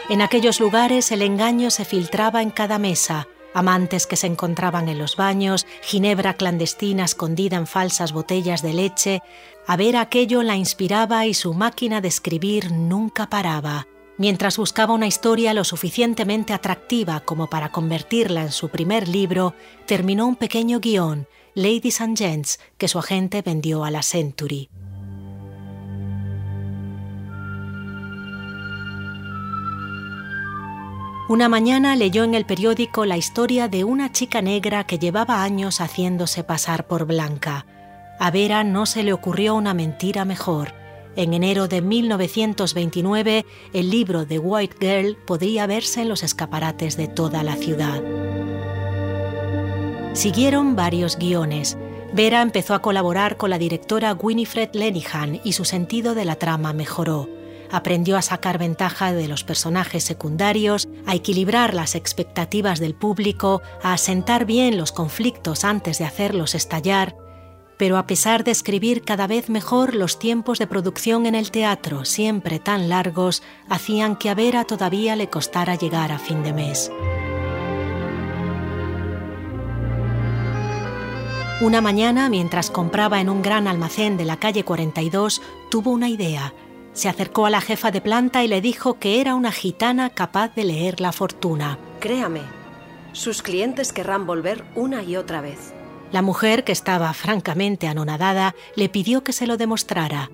En 0.09 0.20
aquellos 0.20 0.59
lugares 0.59 1.12
el 1.12 1.22
engaño 1.22 1.70
se 1.70 1.85
filtraba 1.85 2.42
en 2.42 2.50
cada 2.50 2.81
mesa, 2.81 3.28
amantes 3.55 4.07
que 4.07 4.17
se 4.17 4.27
encontraban 4.27 4.88
en 4.88 4.99
los 4.99 5.17
baños, 5.17 5.67
ginebra 5.83 6.35
clandestina 6.35 7.05
escondida 7.05 7.57
en 7.57 7.67
falsas 7.67 8.12
botellas 8.12 8.62
de 8.62 8.73
leche. 8.73 9.23
A 9.67 9.77
ver 9.77 9.97
aquello 9.97 10.43
la 10.43 10.57
inspiraba 10.57 11.27
y 11.27 11.35
su 11.35 11.55
máquina 11.55 12.01
de 12.01 12.09
escribir 12.09 12.73
nunca 12.73 13.29
paraba. 13.29 13.87
Mientras 14.19 14.59
buscaba 14.59 14.95
una 14.95 15.07
historia 15.07 15.55
lo 15.55 15.65
suficientemente 15.65 16.53
atractiva 16.53 17.21
como 17.21 17.49
para 17.49 17.73
convertirla 17.73 18.43
en 18.43 18.53
su 18.53 18.69
primer 18.69 19.09
libro, 19.09 19.55
terminó 19.87 20.27
un 20.27 20.37
pequeño 20.37 20.81
guion, 20.81 21.27
Ladies 21.55 22.01
and 22.01 22.17
Gents, 22.17 22.61
que 22.79 22.88
su 22.88 22.99
agente 22.99 23.43
vendió 23.43 23.85
a 23.85 23.91
la 23.91 24.03
Century. 24.03 24.71
Una 31.33 31.49
mañana 31.49 31.97
leyó 31.97 32.25
en 32.25 32.35
el 32.35 32.45
periódico 32.45 33.07
la 33.07 33.16
historia 33.16 33.66
de 33.66 33.85
una 33.85 34.12
chica 34.12 34.42
negra 34.42 34.85
que 34.85 34.99
llevaba 34.99 35.42
años 35.42 35.81
haciéndose 35.81 36.45
pasar 36.45 36.87
por 36.87 37.07
blanca. 37.07 37.64
A 38.21 38.31
Vera 38.31 38.64
no 38.64 38.85
se 38.85 39.03
le 39.03 39.14
ocurrió 39.14 39.55
una 39.55 39.73
mentira 39.73 40.27
mejor. 40.27 40.75
En 41.16 41.33
enero 41.33 41.68
de 41.68 41.81
1929, 41.81 43.47
el 43.73 43.88
libro 43.88 44.27
The 44.27 44.40
White 44.40 44.77
Girl 44.79 45.16
podría 45.27 45.66
verse 45.66 46.03
en 46.03 46.11
los 46.11 46.23
escaparates 46.23 46.99
de 46.99 47.09
toda 47.09 47.42
la 47.42 47.57
ciudad. 47.57 48.03
Siguieron 50.12 50.77
varios 50.77 51.16
guiones. 51.16 51.79
Vera 52.12 52.42
empezó 52.42 52.75
a 52.75 52.83
colaborar 52.83 53.38
con 53.38 53.49
la 53.49 53.57
directora 53.57 54.12
Winifred 54.12 54.75
Lenihan 54.75 55.40
y 55.42 55.55
su 55.55 55.64
sentido 55.64 56.14
de 56.14 56.27
la 56.27 56.37
trama 56.37 56.75
mejoró 56.75 57.27
aprendió 57.72 58.16
a 58.16 58.22
sacar 58.22 58.58
ventaja 58.58 59.12
de 59.12 59.26
los 59.26 59.42
personajes 59.42 60.04
secundarios, 60.04 60.88
a 61.06 61.16
equilibrar 61.16 61.74
las 61.74 61.96
expectativas 61.96 62.78
del 62.78 62.94
público, 62.94 63.62
a 63.82 63.94
asentar 63.94 64.44
bien 64.44 64.76
los 64.76 64.92
conflictos 64.92 65.64
antes 65.64 65.98
de 65.98 66.04
hacerlos 66.04 66.54
estallar, 66.54 67.16
pero 67.78 67.98
a 67.98 68.06
pesar 68.06 68.44
de 68.44 68.52
escribir 68.52 69.02
cada 69.02 69.26
vez 69.26 69.50
mejor, 69.50 69.96
los 69.96 70.18
tiempos 70.18 70.61
de 70.61 70.68
producción 70.68 71.26
en 71.26 71.35
el 71.35 71.50
teatro, 71.50 72.04
siempre 72.04 72.61
tan 72.61 72.88
largos, 72.88 73.42
hacían 73.68 74.14
que 74.14 74.30
a 74.30 74.35
Vera 74.35 74.64
todavía 74.64 75.16
le 75.16 75.28
costara 75.28 75.74
llegar 75.74 76.12
a 76.12 76.20
fin 76.20 76.44
de 76.44 76.52
mes. 76.52 76.92
Una 81.61 81.80
mañana, 81.80 82.28
mientras 82.28 82.70
compraba 82.70 83.20
en 83.20 83.28
un 83.28 83.40
gran 83.40 83.68
almacén 83.68 84.16
de 84.16 84.24
la 84.24 84.37
calle 84.37 84.64
42, 84.64 85.40
tuvo 85.70 85.90
una 85.90 86.08
idea 86.08 86.52
se 86.92 87.09
acercó 87.09 87.46
a 87.46 87.50
la 87.50 87.61
jefa 87.61 87.90
de 87.90 88.00
planta 88.00 88.44
y 88.44 88.48
le 88.48 88.61
dijo 88.61 88.98
que 88.98 89.20
era 89.20 89.35
una 89.35 89.52
gitana 89.52 90.11
capaz 90.11 90.55
de 90.55 90.64
leer 90.64 91.00
la 91.00 91.12
fortuna. 91.12 91.78
Créame, 92.00 92.42
sus 93.12 93.42
clientes 93.42 93.92
querrán 93.92 94.26
volver 94.26 94.64
una 94.74 95.02
y 95.02 95.16
otra 95.16 95.40
vez. 95.40 95.74
La 96.12 96.22
mujer, 96.22 96.64
que 96.64 96.72
estaba 96.72 97.12
francamente 97.14 97.88
anonadada, 97.88 98.55
le 98.76 98.88
pidió 98.88 99.22
que 99.24 99.33
se 99.33 99.46
lo 99.46 99.57
demostrara. 99.57 100.31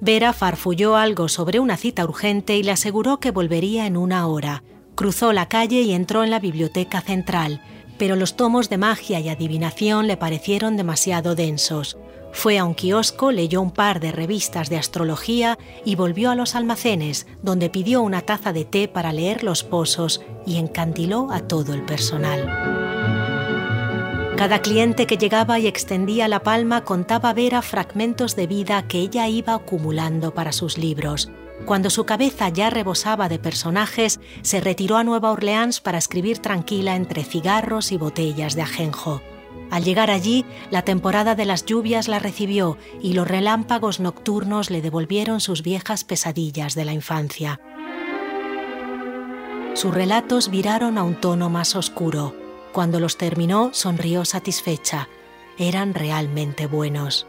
Vera 0.00 0.32
farfulló 0.32 0.96
algo 0.96 1.28
sobre 1.28 1.58
una 1.58 1.76
cita 1.76 2.04
urgente 2.04 2.56
y 2.56 2.62
le 2.62 2.70
aseguró 2.70 3.18
que 3.18 3.32
volvería 3.32 3.86
en 3.86 3.96
una 3.96 4.26
hora. 4.28 4.62
Cruzó 4.94 5.32
la 5.32 5.48
calle 5.48 5.82
y 5.82 5.92
entró 5.92 6.22
en 6.22 6.30
la 6.30 6.38
biblioteca 6.38 7.00
central, 7.00 7.62
pero 7.98 8.14
los 8.14 8.36
tomos 8.36 8.68
de 8.68 8.78
magia 8.78 9.18
y 9.18 9.28
adivinación 9.28 10.06
le 10.06 10.16
parecieron 10.16 10.76
demasiado 10.76 11.34
densos. 11.34 11.98
Fue 12.32 12.58
a 12.58 12.64
un 12.64 12.74
kiosco, 12.74 13.32
leyó 13.32 13.60
un 13.60 13.70
par 13.70 14.00
de 14.00 14.12
revistas 14.12 14.68
de 14.68 14.76
astrología 14.76 15.58
y 15.84 15.96
volvió 15.96 16.30
a 16.30 16.34
los 16.34 16.54
almacenes, 16.54 17.26
donde 17.42 17.70
pidió 17.70 18.02
una 18.02 18.22
taza 18.22 18.52
de 18.52 18.64
té 18.64 18.86
para 18.86 19.12
leer 19.12 19.42
los 19.42 19.64
pozos 19.64 20.20
y 20.46 20.56
encantiló 20.56 21.28
a 21.32 21.40
todo 21.40 21.74
el 21.74 21.82
personal. 21.82 22.78
Cada 24.36 24.62
cliente 24.62 25.08
que 25.08 25.16
llegaba 25.16 25.58
y 25.58 25.66
extendía 25.66 26.28
la 26.28 26.44
palma 26.44 26.84
contaba 26.84 27.30
a 27.30 27.34
Vera 27.34 27.60
fragmentos 27.60 28.36
de 28.36 28.46
vida 28.46 28.86
que 28.86 28.98
ella 29.00 29.26
iba 29.26 29.54
acumulando 29.54 30.32
para 30.32 30.52
sus 30.52 30.78
libros. 30.78 31.28
Cuando 31.64 31.90
su 31.90 32.04
cabeza 32.04 32.48
ya 32.48 32.70
rebosaba 32.70 33.28
de 33.28 33.40
personajes, 33.40 34.20
se 34.42 34.60
retiró 34.60 34.96
a 34.96 35.02
Nueva 35.02 35.32
Orleans 35.32 35.80
para 35.80 35.98
escribir 35.98 36.38
tranquila 36.38 36.94
entre 36.94 37.24
cigarros 37.24 37.90
y 37.90 37.96
botellas 37.96 38.54
de 38.54 38.62
ajenjo. 38.62 39.20
Al 39.70 39.84
llegar 39.84 40.10
allí, 40.10 40.44
la 40.70 40.82
temporada 40.82 41.34
de 41.34 41.44
las 41.44 41.66
lluvias 41.66 42.08
la 42.08 42.18
recibió 42.18 42.78
y 43.02 43.12
los 43.12 43.28
relámpagos 43.28 44.00
nocturnos 44.00 44.70
le 44.70 44.80
devolvieron 44.80 45.40
sus 45.40 45.62
viejas 45.62 46.04
pesadillas 46.04 46.74
de 46.74 46.84
la 46.84 46.92
infancia. 46.92 47.60
Sus 49.74 49.94
relatos 49.94 50.50
viraron 50.50 50.98
a 50.98 51.02
un 51.02 51.14
tono 51.14 51.50
más 51.50 51.76
oscuro. 51.76 52.34
Cuando 52.72 52.98
los 52.98 53.16
terminó, 53.16 53.70
sonrió 53.72 54.24
satisfecha. 54.24 55.08
Eran 55.58 55.94
realmente 55.94 56.66
buenos. 56.66 57.26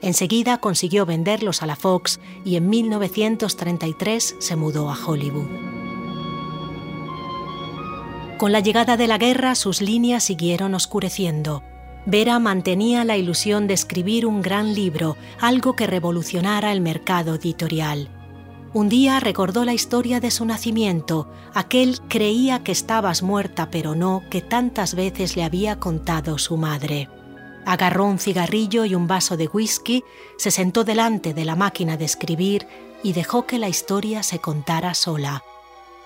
Enseguida 0.00 0.58
consiguió 0.58 1.04
venderlos 1.04 1.62
a 1.62 1.66
la 1.66 1.76
Fox 1.76 2.20
y 2.44 2.56
en 2.56 2.70
1933 2.70 4.36
se 4.38 4.56
mudó 4.56 4.90
a 4.90 4.96
Hollywood. 5.06 5.48
Con 8.38 8.52
la 8.52 8.60
llegada 8.60 8.96
de 8.96 9.06
la 9.06 9.18
guerra 9.18 9.54
sus 9.54 9.82
líneas 9.82 10.24
siguieron 10.24 10.74
oscureciendo. 10.74 11.62
Vera 12.10 12.40
mantenía 12.40 13.04
la 13.04 13.16
ilusión 13.16 13.68
de 13.68 13.74
escribir 13.74 14.26
un 14.26 14.42
gran 14.42 14.74
libro, 14.74 15.16
algo 15.40 15.76
que 15.76 15.86
revolucionara 15.86 16.72
el 16.72 16.80
mercado 16.80 17.36
editorial. 17.36 18.08
Un 18.72 18.88
día 18.88 19.20
recordó 19.20 19.64
la 19.64 19.74
historia 19.74 20.18
de 20.18 20.32
su 20.32 20.44
nacimiento, 20.44 21.30
aquel 21.54 22.00
creía 22.08 22.64
que 22.64 22.72
estabas 22.72 23.22
muerta 23.22 23.70
pero 23.70 23.94
no 23.94 24.24
que 24.28 24.40
tantas 24.40 24.96
veces 24.96 25.36
le 25.36 25.44
había 25.44 25.78
contado 25.78 26.36
su 26.38 26.56
madre. 26.56 27.08
Agarró 27.64 28.06
un 28.06 28.18
cigarrillo 28.18 28.84
y 28.84 28.96
un 28.96 29.06
vaso 29.06 29.36
de 29.36 29.46
whisky, 29.46 30.02
se 30.36 30.50
sentó 30.50 30.82
delante 30.82 31.32
de 31.32 31.44
la 31.44 31.54
máquina 31.54 31.96
de 31.96 32.06
escribir 32.06 32.66
y 33.04 33.12
dejó 33.12 33.46
que 33.46 33.60
la 33.60 33.68
historia 33.68 34.24
se 34.24 34.40
contara 34.40 34.94
sola. 34.94 35.44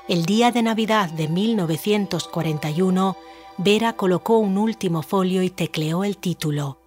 El 0.07 0.27
día 0.27 0.53
de 0.53 0.63
Navidad 0.63 1.09
de 1.09 1.29
1941, 1.29 3.17
Vera 3.57 3.93
colocó 3.93 4.39
un 4.39 4.59
último 4.59 5.03
folio 5.03 5.43
y 5.45 5.49
tecleó 5.49 6.03
el 6.03 6.17
título, 6.17 6.81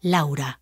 Laura. 0.00 0.60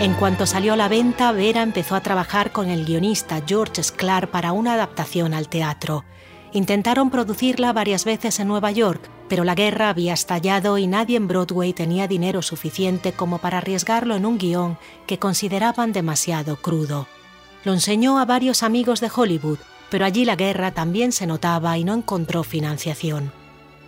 En 0.00 0.14
cuanto 0.14 0.44
salió 0.44 0.72
a 0.72 0.76
la 0.76 0.88
venta, 0.88 1.30
Vera 1.30 1.62
empezó 1.62 1.94
a 1.94 2.00
trabajar 2.00 2.50
con 2.50 2.68
el 2.68 2.84
guionista 2.84 3.40
George 3.46 3.82
Sklar 3.82 4.30
para 4.32 4.52
una 4.52 4.74
adaptación 4.74 5.34
al 5.34 5.48
teatro. 5.48 6.04
Intentaron 6.52 7.10
producirla 7.10 7.72
varias 7.72 8.04
veces 8.04 8.40
en 8.40 8.48
Nueva 8.48 8.72
York, 8.72 9.08
pero 9.28 9.44
la 9.44 9.54
guerra 9.54 9.88
había 9.88 10.14
estallado 10.14 10.78
y 10.78 10.86
nadie 10.86 11.16
en 11.16 11.28
Broadway 11.28 11.72
tenía 11.72 12.06
dinero 12.06 12.42
suficiente 12.42 13.12
como 13.12 13.38
para 13.38 13.58
arriesgarlo 13.58 14.14
en 14.14 14.26
un 14.26 14.38
guion 14.38 14.78
que 15.06 15.18
consideraban 15.18 15.92
demasiado 15.92 16.56
crudo. 16.56 17.08
Lo 17.64 17.72
enseñó 17.72 18.18
a 18.18 18.24
varios 18.24 18.62
amigos 18.62 19.00
de 19.00 19.10
Hollywood, 19.14 19.58
pero 19.90 20.04
allí 20.04 20.24
la 20.24 20.36
guerra 20.36 20.72
también 20.72 21.12
se 21.12 21.26
notaba 21.26 21.76
y 21.78 21.84
no 21.84 21.94
encontró 21.94 22.44
financiación. 22.44 23.32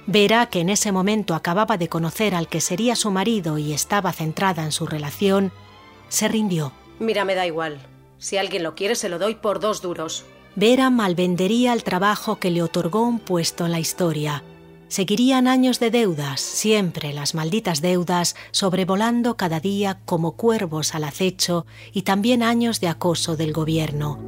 Vera, 0.06 0.46
que 0.46 0.60
en 0.60 0.70
ese 0.70 0.90
momento 0.90 1.34
acababa 1.34 1.76
de 1.76 1.88
conocer 1.88 2.34
al 2.34 2.48
que 2.48 2.60
sería 2.60 2.96
su 2.96 3.10
marido 3.10 3.58
y 3.58 3.72
estaba 3.72 4.12
centrada 4.12 4.64
en 4.64 4.72
su 4.72 4.86
relación, 4.86 5.52
se 6.08 6.28
rindió. 6.28 6.72
Mira, 6.98 7.24
me 7.24 7.34
da 7.34 7.46
igual. 7.46 7.78
Si 8.18 8.36
alguien 8.36 8.62
lo 8.62 8.74
quiere, 8.74 8.96
se 8.96 9.08
lo 9.08 9.18
doy 9.18 9.36
por 9.36 9.60
dos 9.60 9.82
duros. 9.82 10.24
Vera 10.56 10.90
malvendería 10.90 11.72
el 11.72 11.84
trabajo 11.84 12.36
que 12.36 12.50
le 12.50 12.62
otorgó 12.62 13.02
un 13.02 13.20
puesto 13.20 13.66
en 13.66 13.72
la 13.72 13.78
historia 13.78 14.42
Seguirían 14.88 15.48
años 15.48 15.80
de 15.80 15.90
deudas, 15.90 16.40
siempre 16.40 17.12
las 17.12 17.34
malditas 17.34 17.82
deudas, 17.82 18.34
sobrevolando 18.52 19.36
cada 19.36 19.60
día 19.60 20.00
como 20.06 20.32
cuervos 20.32 20.94
al 20.94 21.04
acecho 21.04 21.66
y 21.92 22.02
también 22.02 22.42
años 22.42 22.80
de 22.80 22.88
acoso 22.88 23.36
del 23.36 23.52
gobierno. 23.52 24.18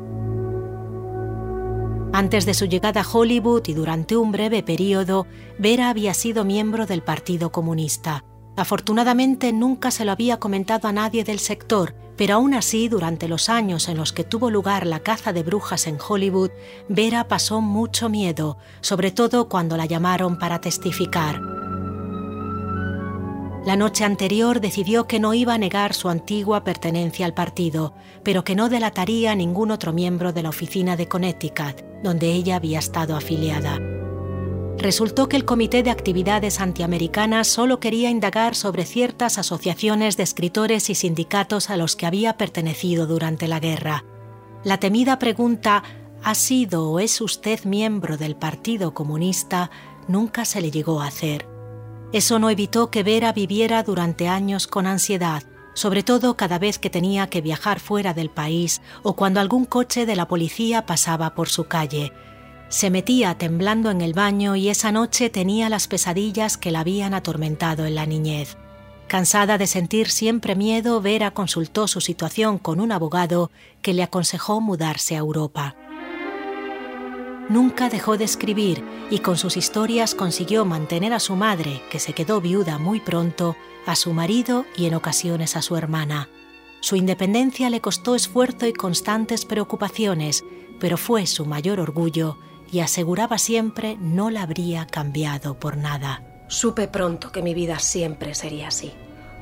Antes 2.13 2.45
de 2.45 2.55
su 2.55 2.67
llegada 2.67 3.01
a 3.03 3.09
Hollywood 3.11 3.69
y 3.69 3.73
durante 3.73 4.17
un 4.17 4.33
breve 4.33 4.63
periodo, 4.63 5.27
Vera 5.59 5.89
había 5.89 6.13
sido 6.13 6.45
miembro 6.45 6.85
del 6.85 7.03
Partido 7.03 7.53
Comunista. 7.53 8.25
Afortunadamente 8.57 9.53
nunca 9.53 9.91
se 9.91 10.05
lo 10.05 10.13
había 10.13 10.39
comentado 10.39 10.89
a 10.89 10.93
nadie 10.93 11.25
del 11.25 11.39
sector, 11.39 11.95
pero 12.17 12.35
aún 12.35 12.53
así, 12.53 12.89
durante 12.89 13.29
los 13.29 13.49
años 13.49 13.89
en 13.89 13.97
los 13.97 14.13
que 14.13 14.25
tuvo 14.25 14.51
lugar 14.51 14.87
la 14.87 15.01
caza 15.01 15.33
de 15.33 15.43
brujas 15.43 15.87
en 15.87 15.97
Hollywood, 16.07 16.51
Vera 16.89 17.29
pasó 17.29 17.61
mucho 17.61 18.09
miedo, 18.11 18.59
sobre 18.83 19.11
todo 19.11 19.49
cuando 19.49 19.77
la 19.77 19.87
llamaron 19.87 20.39
para 20.39 20.61
testificar. 20.61 21.41
La 23.65 23.77
noche 23.77 24.05
anterior 24.05 24.61
decidió 24.61 25.07
que 25.07 25.21
no 25.21 25.33
iba 25.35 25.55
a 25.55 25.59
negar 25.59 25.95
su 25.95 26.09
antigua 26.09 26.65
pertenencia 26.65 27.27
al 27.27 27.35
partido, 27.35 27.95
pero 28.23 28.43
que 28.43 28.55
no 28.55 28.69
delataría 28.69 29.33
a 29.33 29.35
ningún 29.35 29.71
otro 29.71 29.93
miembro 29.93 30.33
de 30.33 30.43
la 30.43 30.49
oficina 30.49 30.97
de 30.97 31.09
Connecticut, 31.09 31.83
donde 32.03 32.33
ella 32.33 32.57
había 32.57 32.79
estado 32.79 33.17
afiliada 33.17 33.79
resultó 34.81 35.29
que 35.29 35.37
el 35.37 35.45
Comité 35.45 35.83
de 35.83 35.91
Actividades 35.91 36.61
Antiamericanas 36.61 37.49
solo 37.49 37.81
quería 37.81 38.11
indagar 38.11 38.55
sobre 38.55 38.85
ciertas 38.85 39.39
asociaciones 39.39 40.17
de 40.17 40.23
escritores 40.23 40.91
y 40.91 40.95
sindicatos 40.95 41.71
a 41.71 41.77
los 41.77 41.97
que 41.97 42.07
había 42.07 42.37
pertenecido 42.37 43.07
durante 43.07 43.47
la 43.47 43.61
guerra. 43.61 44.05
La 44.65 44.79
temida 44.79 45.19
pregunta 45.19 45.83
¿Ha 46.23 46.35
sido 46.35 46.91
o 46.91 47.01
es 47.01 47.21
usted 47.21 47.65
miembro 47.65 48.17
del 48.17 48.37
Partido 48.37 48.93
Comunista? 48.93 49.71
nunca 50.09 50.45
se 50.45 50.61
le 50.61 50.71
llegó 50.71 51.01
a 51.01 51.07
hacer. 51.07 51.47
Eso 52.13 52.39
no 52.39 52.51
evitó 52.51 52.91
que 52.91 53.03
Vera 53.03 53.33
viviera 53.33 53.83
durante 53.83 54.29
años 54.29 54.67
con 54.67 54.87
ansiedad, 54.87 55.45
sobre 55.75 56.03
todo 56.03 56.37
cada 56.37 56.59
vez 56.59 56.79
que 56.79 56.91
tenía 56.91 57.29
que 57.29 57.41
viajar 57.41 57.79
fuera 57.79 58.13
del 58.13 58.29
país 58.29 58.83
o 59.03 59.15
cuando 59.15 59.41
algún 59.41 59.65
coche 59.65 60.07
de 60.07 60.17
la 60.17 60.27
policía 60.27 60.85
pasaba 60.85 61.35
por 61.35 61.49
su 61.49 61.65
calle, 61.65 62.13
se 62.71 62.89
metía 62.89 63.37
temblando 63.37 63.91
en 63.91 64.01
el 64.01 64.15
baño 64.15 64.55
y 64.55 64.69
esa 64.69 64.93
noche 64.93 65.29
tenía 65.29 65.69
las 65.69 65.89
pesadillas 65.89 66.57
que 66.57 66.71
la 66.71 66.81
habían 66.81 67.15
atormentado 67.15 67.85
en 67.85 67.97
la 67.97 68.07
niñez. 68.07 68.57
Cansada 69.09 69.59
de 69.59 69.67
sentir 69.67 70.09
siempre 70.09 70.55
miedo, 70.55 71.01
Vera 71.01 71.33
consultó 71.33 71.89
su 71.89 72.01
situación 72.01 72.59
con 72.59 72.79
un 72.79 72.93
abogado 72.93 73.51
que 73.83 73.93
le 73.93 74.05
aconsejó 74.05 74.61
mudarse 74.61 75.17
a 75.17 75.19
Europa. 75.19 75.75
Nunca 77.49 77.89
dejó 77.89 78.17
de 78.17 78.25
escribir 78.25 78.85
y 79.11 79.19
con 79.19 79.37
sus 79.37 79.57
historias 79.57 80.15
consiguió 80.15 80.65
mantener 80.65 81.13
a 81.13 81.19
su 81.19 81.35
madre, 81.35 81.83
que 81.91 81.99
se 81.99 82.13
quedó 82.13 82.41
viuda 82.41 82.79
muy 82.79 83.01
pronto, 83.01 83.57
a 83.85 83.97
su 83.97 84.13
marido 84.13 84.65
y 84.77 84.87
en 84.87 84.95
ocasiones 84.95 85.57
a 85.57 85.63
su 85.63 85.75
hermana. 85.75 86.29
Su 86.79 86.95
independencia 86.95 87.69
le 87.69 87.81
costó 87.81 88.15
esfuerzo 88.15 88.69
y 88.69 88.73
constantes 88.73 89.45
preocupaciones, 89.45 90.45
pero 90.79 90.97
fue 90.97 91.27
su 91.27 91.45
mayor 91.45 91.81
orgullo 91.81 92.39
y 92.71 92.81
aseguraba 92.81 93.39
siempre 93.39 93.97
no 94.01 94.31
la 94.31 94.43
habría 94.43 94.87
cambiado 94.87 95.59
por 95.59 95.77
nada. 95.77 96.23
Supe 96.49 96.89
pronto 96.89 97.33
que 97.33 97.43
mi 97.43 97.55
vida 97.55 97.79
siempre 97.79 98.35
sería 98.35 98.69
así. 98.69 98.93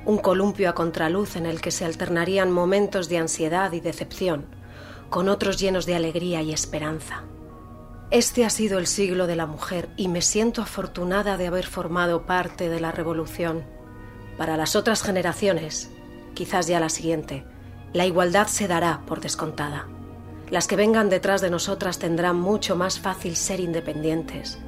Un 0.05 0.19
columpio 0.19 0.71
a 0.71 0.75
contraluz 0.75 1.37
en 1.37 1.47
el 1.47 1.61
que 1.61 1.71
se 1.71 1.85
alternarían 1.85 2.51
momentos 2.51 3.09
de 3.09 3.19
ansiedad 3.19 3.73
y 3.73 3.81
decepción, 3.81 4.47
con 5.11 5.29
otros 5.29 5.59
llenos 5.59 5.87
de 5.87 5.95
alegría 5.95 6.43
y 6.43 6.53
esperanza. 6.53 7.25
Este 8.11 8.47
ha 8.47 8.51
sido 8.51 8.79
el 8.79 8.87
siglo 8.87 9.27
de 9.27 9.37
la 9.37 9.47
mujer 9.47 9.91
y 9.97 10.09
me 10.09 10.23
siento 10.23 10.63
afortunada 10.63 11.37
de 11.37 11.47
haber 11.47 11.67
formado 11.67 12.25
parte 12.25 12.71
de 12.71 12.81
la 12.81 12.93
revolución. 12.93 13.65
Para 14.39 14.57
las 14.57 14.77
otras 14.77 15.03
generaciones, 15.03 15.91
quizás 16.35 16.67
ya 16.67 16.81
la 16.81 16.89
siguiente, 16.89 17.45
la 17.93 18.07
igualdad 18.07 18.47
se 18.47 18.69
dará 18.69 19.03
por 19.07 19.21
descontada. 19.21 19.89
Las 20.51 20.67
que 20.67 20.77
vengan 20.77 21.11
detrás 21.11 21.41
de 21.41 21.51
nosotras 21.51 21.99
tendrán 21.99 22.37
mucho 22.37 22.75
más 22.77 23.01
fácil 23.01 23.37
ser 23.37 23.61
independientes, 23.61 24.59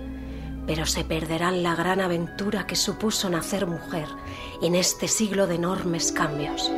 pero 0.67 0.85
se 0.87 1.05
perderán 1.05 1.63
la 1.63 1.75
gran 1.75 2.01
aventura 2.01 2.67
que 2.67 2.77
supuso 2.77 3.31
nacer 3.31 3.67
mujer 3.67 4.07
en 4.63 4.75
este 4.75 5.09
siglo 5.09 5.47
de 5.47 5.55
enormes 5.55 6.13
cambios. 6.13 6.71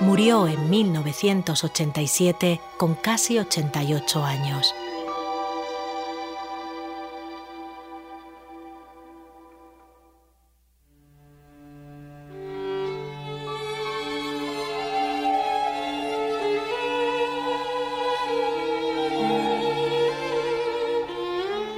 Murió 0.00 0.46
en 0.46 0.68
1987 0.70 2.60
con 2.76 2.94
casi 2.94 3.38
88 3.38 4.24
años. 4.24 4.74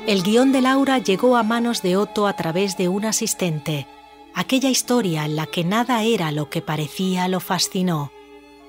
El 0.08 0.22
guion 0.22 0.52
de 0.52 0.62
Laura 0.62 0.96
llegó 0.96 1.36
a 1.36 1.42
manos 1.42 1.82
de 1.82 1.98
Otto 1.98 2.26
a 2.26 2.32
través 2.32 2.78
de 2.78 2.88
un 2.88 3.04
asistente. 3.04 3.86
Aquella 4.32 4.70
historia 4.70 5.26
en 5.26 5.36
la 5.36 5.44
que 5.44 5.64
nada 5.64 6.02
era 6.02 6.32
lo 6.32 6.48
que 6.48 6.62
parecía 6.62 7.28
lo 7.28 7.40
fascinó. 7.40 8.10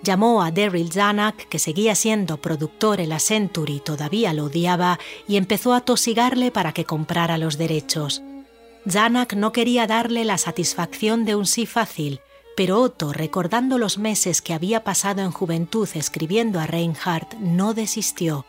Llamó 0.04 0.44
a 0.44 0.52
Daryl 0.52 0.92
Zanuck, 0.92 1.38
que 1.48 1.58
seguía 1.58 1.96
siendo 1.96 2.42
productor 2.42 3.00
en 3.00 3.08
la 3.08 3.20
Century, 3.20 3.80
todavía 3.80 4.34
lo 4.34 4.48
odiaba, 4.48 5.00
y 5.30 5.38
empezó 5.38 5.74
a 5.74 5.80
tosigarle 5.80 6.52
para 6.52 6.74
que 6.74 6.84
comprara 6.84 7.38
los 7.38 7.58
derechos. 7.58 8.22
Zanuck 8.86 9.32
no 9.32 9.54
quería 9.54 9.88
darle 9.88 10.26
la 10.26 10.38
satisfacción 10.38 11.24
de 11.24 11.38
un 11.38 11.46
sí 11.46 11.66
fácil, 11.66 12.20
pero 12.58 12.82
Otto, 12.82 13.14
recordando 13.14 13.78
los 13.78 13.98
meses 13.98 14.42
que 14.42 14.54
había 14.54 14.84
pasado 14.84 15.22
en 15.22 15.32
juventud 15.32 15.88
escribiendo 15.94 16.60
a 16.60 16.68
Reinhardt, 16.68 17.36
no 17.36 17.74
desistió. 17.74 18.46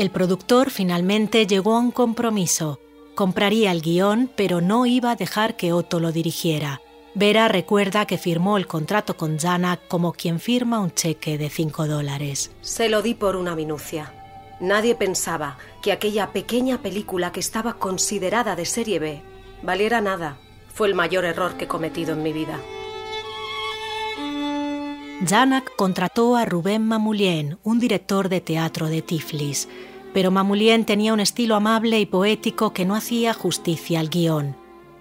El 0.00 0.10
productor 0.10 0.70
finalmente 0.70 1.46
llegó 1.46 1.76
a 1.76 1.78
un 1.78 1.90
compromiso. 1.90 2.80
Compraría 3.14 3.70
el 3.70 3.82
guion, 3.82 4.30
pero 4.34 4.62
no 4.62 4.86
iba 4.86 5.10
a 5.10 5.14
dejar 5.14 5.58
que 5.58 5.74
Otto 5.74 6.00
lo 6.00 6.10
dirigiera. 6.10 6.80
Vera 7.14 7.48
recuerda 7.48 8.06
que 8.06 8.16
firmó 8.16 8.56
el 8.56 8.66
contrato 8.66 9.18
con 9.18 9.38
Jana 9.38 9.76
como 9.76 10.14
quien 10.14 10.40
firma 10.40 10.80
un 10.80 10.90
cheque 10.90 11.36
de 11.36 11.50
5 11.50 11.86
dólares. 11.86 12.50
Se 12.62 12.88
lo 12.88 13.02
di 13.02 13.12
por 13.12 13.36
una 13.36 13.54
minucia. 13.54 14.14
Nadie 14.58 14.94
pensaba 14.94 15.58
que 15.82 15.92
aquella 15.92 16.32
pequeña 16.32 16.80
película 16.80 17.30
que 17.30 17.40
estaba 17.40 17.74
considerada 17.74 18.56
de 18.56 18.64
serie 18.64 19.00
B 19.00 19.22
valiera 19.62 20.00
nada. 20.00 20.38
Fue 20.72 20.88
el 20.88 20.94
mayor 20.94 21.26
error 21.26 21.58
que 21.58 21.64
he 21.64 21.68
cometido 21.68 22.14
en 22.14 22.22
mi 22.22 22.32
vida. 22.32 22.58
Janak 25.28 25.76
contrató 25.76 26.36
a 26.36 26.46
Rubén 26.46 26.86
Mamulien, 26.86 27.58
un 27.62 27.78
director 27.78 28.30
de 28.30 28.40
teatro 28.40 28.88
de 28.88 29.02
Tiflis, 29.02 29.68
pero 30.12 30.30
Mamulien 30.30 30.84
tenía 30.84 31.12
un 31.12 31.20
estilo 31.20 31.56
amable 31.56 32.00
y 32.00 32.06
poético 32.06 32.72
que 32.72 32.84
no 32.84 32.94
hacía 32.94 33.34
justicia 33.34 34.00
al 34.00 34.08
guion. 34.08 34.56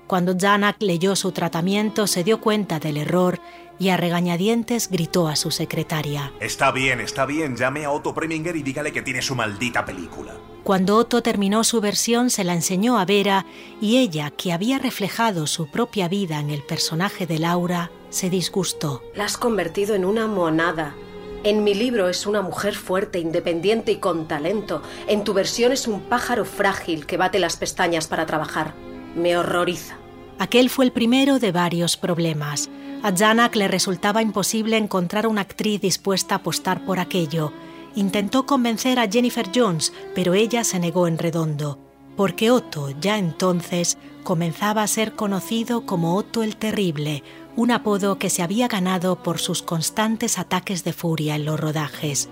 Cuando 0.07 0.35
Janak 0.35 0.81
leyó 0.81 1.15
su 1.15 1.31
tratamiento 1.31 2.07
se 2.07 2.23
dio 2.23 2.41
cuenta 2.41 2.79
del 2.79 2.97
error 2.97 3.39
y 3.79 3.89
a 3.89 3.97
regañadientes 3.97 4.89
gritó 4.89 5.27
a 5.27 5.35
su 5.35 5.51
secretaria. 5.51 6.33
Está 6.39 6.71
bien, 6.71 6.99
está 6.99 7.25
bien, 7.25 7.55
llame 7.55 7.85
a 7.85 7.91
Otto 7.91 8.13
Preminger 8.13 8.55
y 8.55 8.63
dígale 8.63 8.91
que 8.91 9.01
tiene 9.01 9.21
su 9.21 9.35
maldita 9.35 9.85
película. 9.85 10.33
Cuando 10.63 10.97
Otto 10.97 11.23
terminó 11.23 11.63
su 11.63 11.79
versión 11.79 12.29
se 12.29 12.43
la 12.43 12.53
enseñó 12.53 12.99
a 12.99 13.05
Vera 13.05 13.45
y 13.81 13.97
ella, 13.97 14.31
que 14.31 14.51
había 14.51 14.77
reflejado 14.77 15.47
su 15.47 15.67
propia 15.67 16.07
vida 16.07 16.39
en 16.39 16.49
el 16.49 16.63
personaje 16.63 17.25
de 17.25 17.39
Laura, 17.39 17.91
se 18.09 18.29
disgustó. 18.29 19.01
La 19.15 19.25
has 19.25 19.37
convertido 19.37 19.95
en 19.95 20.05
una 20.05 20.27
monada. 20.27 20.95
En 21.43 21.63
mi 21.63 21.73
libro 21.73 22.09
es 22.09 22.27
una 22.27 22.41
mujer 22.41 22.75
fuerte, 22.75 23.19
independiente 23.19 23.93
y 23.93 23.95
con 23.95 24.27
talento. 24.27 24.81
En 25.07 25.23
tu 25.23 25.33
versión 25.33 25.71
es 25.71 25.87
un 25.87 26.01
pájaro 26.01 26.43
frágil 26.43 27.05
que 27.05 27.15
bate 27.15 27.39
las 27.39 27.55
pestañas 27.55 28.07
para 28.07 28.25
trabajar. 28.25 28.73
Me 29.15 29.37
horroriza. 29.37 29.97
Aquel 30.37 30.69
fue 30.69 30.83
el 30.83 30.91
primero 30.91 31.39
de 31.39 31.53
varios 31.53 31.95
problemas. 31.95 32.69
A 33.03 33.15
Janak 33.15 33.55
le 33.55 33.69
resultaba 33.69 34.21
imposible 34.21 34.75
encontrar 34.75 35.27
una 35.27 35.41
actriz 35.41 35.79
dispuesta 35.79 36.35
a 36.35 36.37
apostar 36.39 36.85
por 36.85 36.99
aquello. 36.99 37.53
Intentó 37.95 38.45
convencer 38.45 38.99
a 38.99 39.09
Jennifer 39.09 39.47
Jones, 39.53 39.93
pero 40.13 40.33
ella 40.33 40.65
se 40.65 40.79
negó 40.79 41.07
en 41.07 41.17
redondo, 41.17 41.79
porque 42.17 42.51
Otto 42.51 42.89
ya 42.99 43.17
entonces 43.17 43.97
comenzaba 44.23 44.83
a 44.83 44.87
ser 44.87 45.13
conocido 45.13 45.85
como 45.85 46.15
Otto 46.15 46.43
el 46.43 46.57
Terrible, 46.57 47.23
un 47.59 47.71
apodo 47.71 48.17
que 48.17 48.29
se 48.29 48.41
había 48.41 48.69
ganado 48.69 49.21
por 49.21 49.37
sus 49.37 49.61
constantes 49.61 50.39
ataques 50.39 50.85
de 50.85 50.93
furia 50.93 51.35
en 51.35 51.43
los 51.43 51.59
rodajes. 51.59 52.29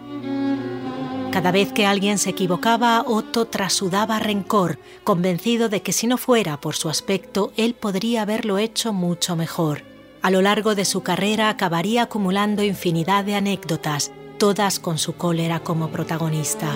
Cada 1.31 1.51
vez 1.51 1.73
que 1.73 1.85
alguien 1.85 2.17
se 2.17 2.29
equivocaba, 2.29 3.03
Otto 3.05 3.45
trasudaba 3.45 4.19
rencor, 4.19 4.79
convencido 5.03 5.67
de 5.67 5.81
que 5.81 5.91
si 5.91 6.07
no 6.07 6.17
fuera 6.17 6.61
por 6.61 6.77
su 6.77 6.87
aspecto, 6.87 7.51
él 7.57 7.73
podría 7.73 8.21
haberlo 8.21 8.57
hecho 8.57 8.93
mucho 8.93 9.35
mejor. 9.35 9.83
A 10.21 10.31
lo 10.31 10.41
largo 10.41 10.75
de 10.75 10.85
su 10.85 11.03
carrera 11.03 11.49
acabaría 11.49 12.03
acumulando 12.03 12.63
infinidad 12.63 13.25
de 13.25 13.35
anécdotas, 13.35 14.13
todas 14.37 14.79
con 14.79 14.97
su 14.97 15.17
cólera 15.17 15.59
como 15.59 15.89
protagonista. 15.89 16.73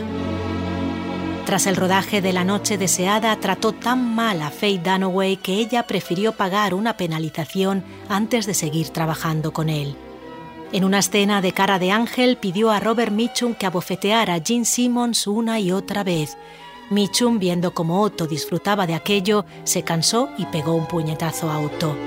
Tras 1.45 1.65
el 1.65 1.75
rodaje 1.75 2.21
de 2.21 2.33
La 2.33 2.43
Noche 2.43 2.77
Deseada, 2.77 3.35
trató 3.37 3.73
tan 3.73 4.15
mal 4.15 4.41
a 4.41 4.51
Faye 4.51 4.79
Dunaway 4.79 5.37
que 5.37 5.55
ella 5.55 5.87
prefirió 5.87 6.33
pagar 6.33 6.73
una 6.73 6.97
penalización 6.97 7.83
antes 8.09 8.45
de 8.45 8.53
seguir 8.53 8.89
trabajando 8.89 9.51
con 9.51 9.69
él. 9.69 9.95
En 10.71 10.85
una 10.85 10.99
escena 10.99 11.41
de 11.41 11.51
cara 11.51 11.79
de 11.79 11.91
ángel 11.91 12.37
pidió 12.37 12.71
a 12.71 12.79
Robert 12.79 13.11
Mitchum 13.11 13.55
que 13.55 13.65
abofeteara 13.65 14.35
a 14.35 14.41
Gene 14.41 14.65
Simmons 14.65 15.27
una 15.27 15.59
y 15.59 15.71
otra 15.71 16.03
vez. 16.03 16.37
Mitchum, 16.89 17.39
viendo 17.39 17.73
cómo 17.73 18.01
Otto 18.01 18.27
disfrutaba 18.27 18.87
de 18.87 18.93
aquello, 18.93 19.45
se 19.63 19.83
cansó 19.83 20.29
y 20.37 20.45
pegó 20.45 20.73
un 20.73 20.87
puñetazo 20.87 21.51
a 21.51 21.59
Otto. 21.59 21.97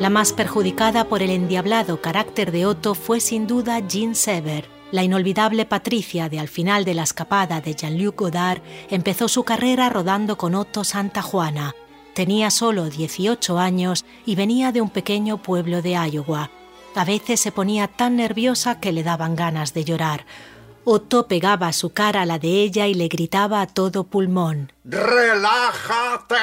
La 0.00 0.10
más 0.10 0.32
perjudicada 0.32 1.04
por 1.04 1.22
el 1.22 1.30
endiablado 1.30 2.00
carácter 2.00 2.50
de 2.50 2.66
Otto 2.66 2.94
fue 2.94 3.20
sin 3.20 3.46
duda 3.46 3.78
Jean 3.80 4.14
Sever. 4.14 4.79
La 4.92 5.04
inolvidable 5.04 5.66
Patricia 5.66 6.28
de 6.28 6.40
al 6.40 6.48
final 6.48 6.84
de 6.84 6.94
la 6.94 7.04
escapada 7.04 7.60
de 7.60 7.74
Jean-Luc 7.74 8.18
Godard 8.18 8.60
empezó 8.90 9.28
su 9.28 9.44
carrera 9.44 9.88
rodando 9.88 10.36
con 10.36 10.56
Otto 10.56 10.82
Santa 10.82 11.22
Juana. 11.22 11.76
Tenía 12.12 12.50
solo 12.50 12.90
18 12.90 13.58
años 13.58 14.04
y 14.26 14.34
venía 14.34 14.72
de 14.72 14.80
un 14.80 14.90
pequeño 14.90 15.40
pueblo 15.40 15.80
de 15.80 15.92
Iowa. 15.92 16.50
A 16.96 17.04
veces 17.04 17.38
se 17.38 17.52
ponía 17.52 17.86
tan 17.86 18.16
nerviosa 18.16 18.80
que 18.80 18.90
le 18.90 19.04
daban 19.04 19.36
ganas 19.36 19.74
de 19.74 19.84
llorar. 19.84 20.26
Otto 20.82 21.28
pegaba 21.28 21.72
su 21.72 21.90
cara 21.90 22.22
a 22.22 22.26
la 22.26 22.40
de 22.40 22.48
ella 22.48 22.88
y 22.88 22.94
le 22.94 23.06
gritaba 23.06 23.60
a 23.60 23.68
todo 23.68 24.02
pulmón. 24.04 24.72
¡Relájate! 24.84 26.36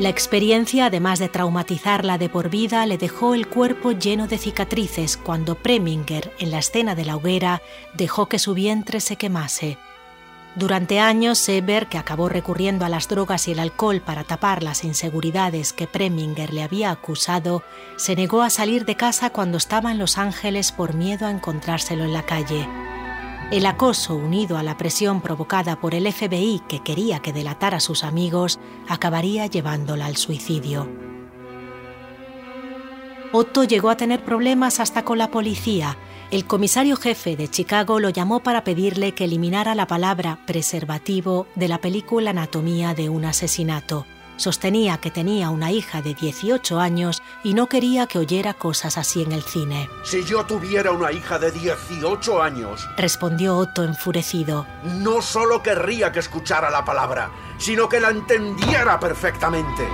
La 0.00 0.08
experiencia, 0.08 0.86
además 0.86 1.18
de 1.18 1.28
traumatizarla 1.28 2.16
de 2.16 2.30
por 2.30 2.48
vida, 2.48 2.86
le 2.86 2.96
dejó 2.96 3.34
el 3.34 3.46
cuerpo 3.46 3.92
lleno 3.92 4.28
de 4.28 4.38
cicatrices 4.38 5.18
cuando 5.18 5.56
Preminger, 5.56 6.32
en 6.38 6.50
la 6.50 6.60
escena 6.60 6.94
de 6.94 7.04
la 7.04 7.16
hoguera, 7.16 7.60
dejó 7.92 8.24
que 8.24 8.38
su 8.38 8.54
vientre 8.54 9.00
se 9.00 9.16
quemase. 9.16 9.76
Durante 10.56 11.00
años, 11.00 11.38
Seber, 11.38 11.86
que 11.88 11.98
acabó 11.98 12.30
recurriendo 12.30 12.86
a 12.86 12.88
las 12.88 13.08
drogas 13.08 13.46
y 13.46 13.52
el 13.52 13.58
alcohol 13.58 14.00
para 14.00 14.24
tapar 14.24 14.62
las 14.62 14.84
inseguridades 14.84 15.74
que 15.74 15.86
Preminger 15.86 16.54
le 16.54 16.62
había 16.62 16.90
acusado, 16.90 17.62
se 17.96 18.16
negó 18.16 18.40
a 18.40 18.48
salir 18.48 18.86
de 18.86 18.96
casa 18.96 19.28
cuando 19.28 19.58
estaba 19.58 19.92
en 19.92 19.98
Los 19.98 20.16
Ángeles 20.16 20.72
por 20.72 20.94
miedo 20.94 21.26
a 21.26 21.30
encontrárselo 21.30 22.04
en 22.04 22.14
la 22.14 22.22
calle. 22.22 22.66
El 23.50 23.66
acoso, 23.66 24.14
unido 24.14 24.58
a 24.58 24.62
la 24.62 24.76
presión 24.76 25.20
provocada 25.20 25.80
por 25.80 25.96
el 25.96 26.10
FBI 26.12 26.62
que 26.68 26.84
quería 26.84 27.18
que 27.18 27.32
delatara 27.32 27.78
a 27.78 27.80
sus 27.80 28.04
amigos, 28.04 28.60
acabaría 28.88 29.46
llevándola 29.46 30.06
al 30.06 30.16
suicidio. 30.16 30.88
Otto 33.32 33.64
llegó 33.64 33.90
a 33.90 33.96
tener 33.96 34.24
problemas 34.24 34.78
hasta 34.78 35.04
con 35.04 35.18
la 35.18 35.32
policía, 35.32 35.96
el 36.30 36.46
comisario 36.46 36.94
jefe 36.94 37.34
de 37.34 37.48
Chicago 37.48 37.98
lo 37.98 38.10
llamó 38.10 38.38
para 38.38 38.62
pedirle 38.62 39.14
que 39.14 39.24
eliminara 39.24 39.74
la 39.74 39.88
palabra 39.88 40.38
preservativo 40.46 41.48
de 41.56 41.66
la 41.66 41.78
película 41.78 42.30
Anatomía 42.30 42.94
de 42.94 43.08
un 43.08 43.24
asesinato. 43.24 44.06
Sostenía 44.40 44.96
que 44.96 45.10
tenía 45.10 45.50
una 45.50 45.70
hija 45.70 46.00
de 46.00 46.14
18 46.14 46.80
años 46.80 47.22
y 47.44 47.52
no 47.52 47.66
quería 47.66 48.06
que 48.06 48.16
oyera 48.16 48.54
cosas 48.54 48.96
así 48.96 49.22
en 49.22 49.32
el 49.32 49.42
cine. 49.42 49.90
Si 50.02 50.24
yo 50.24 50.46
tuviera 50.46 50.92
una 50.92 51.12
hija 51.12 51.38
de 51.38 51.50
18 51.50 52.42
años, 52.42 52.88
respondió 52.96 53.58
Otto 53.58 53.84
enfurecido, 53.84 54.66
no 54.82 55.20
solo 55.20 55.62
querría 55.62 56.10
que 56.10 56.20
escuchara 56.20 56.70
la 56.70 56.86
palabra, 56.86 57.30
sino 57.58 57.86
que 57.86 58.00
la 58.00 58.08
entendiera 58.08 58.98
perfectamente. 58.98 59.86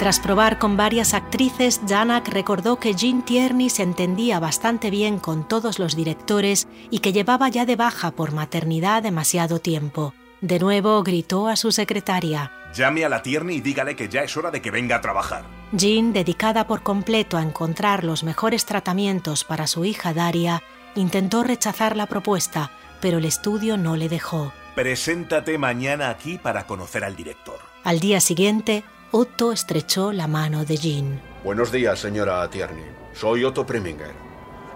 Tras 0.00 0.18
probar 0.18 0.58
con 0.58 0.76
varias 0.76 1.14
actrices, 1.14 1.80
Janak 1.86 2.26
recordó 2.26 2.80
que 2.80 2.94
Jean 2.94 3.22
Tierney 3.24 3.70
se 3.70 3.84
entendía 3.84 4.40
bastante 4.40 4.90
bien 4.90 5.20
con 5.20 5.46
todos 5.46 5.78
los 5.78 5.94
directores 5.94 6.66
y 6.90 6.98
que 6.98 7.12
llevaba 7.12 7.48
ya 7.50 7.66
de 7.66 7.76
baja 7.76 8.10
por 8.10 8.32
maternidad 8.32 9.04
demasiado 9.04 9.60
tiempo. 9.60 10.12
De 10.42 10.58
nuevo 10.58 11.04
gritó 11.04 11.46
a 11.46 11.54
su 11.54 11.70
secretaria. 11.70 12.50
Llame 12.74 13.04
a 13.04 13.08
la 13.08 13.22
Tierney 13.22 13.58
y 13.58 13.60
dígale 13.60 13.94
que 13.94 14.08
ya 14.08 14.24
es 14.24 14.36
hora 14.36 14.50
de 14.50 14.60
que 14.60 14.72
venga 14.72 14.96
a 14.96 15.00
trabajar. 15.00 15.44
Jean, 15.70 16.12
dedicada 16.12 16.66
por 16.66 16.82
completo 16.82 17.36
a 17.36 17.42
encontrar 17.42 18.02
los 18.02 18.24
mejores 18.24 18.66
tratamientos 18.66 19.44
para 19.44 19.68
su 19.68 19.84
hija 19.84 20.12
Daria, 20.12 20.64
intentó 20.96 21.44
rechazar 21.44 21.96
la 21.96 22.06
propuesta, 22.06 22.72
pero 23.00 23.18
el 23.18 23.24
estudio 23.24 23.76
no 23.76 23.94
le 23.94 24.08
dejó. 24.08 24.52
Preséntate 24.74 25.58
mañana 25.58 26.10
aquí 26.10 26.38
para 26.38 26.66
conocer 26.66 27.04
al 27.04 27.14
director. 27.14 27.60
Al 27.84 28.00
día 28.00 28.20
siguiente, 28.20 28.82
Otto 29.12 29.52
estrechó 29.52 30.10
la 30.10 30.26
mano 30.26 30.64
de 30.64 30.76
Jean. 30.76 31.20
Buenos 31.44 31.70
días, 31.70 32.00
señora 32.00 32.50
Tierney. 32.50 32.86
Soy 33.14 33.44
Otto 33.44 33.64
Preminger. 33.64 34.10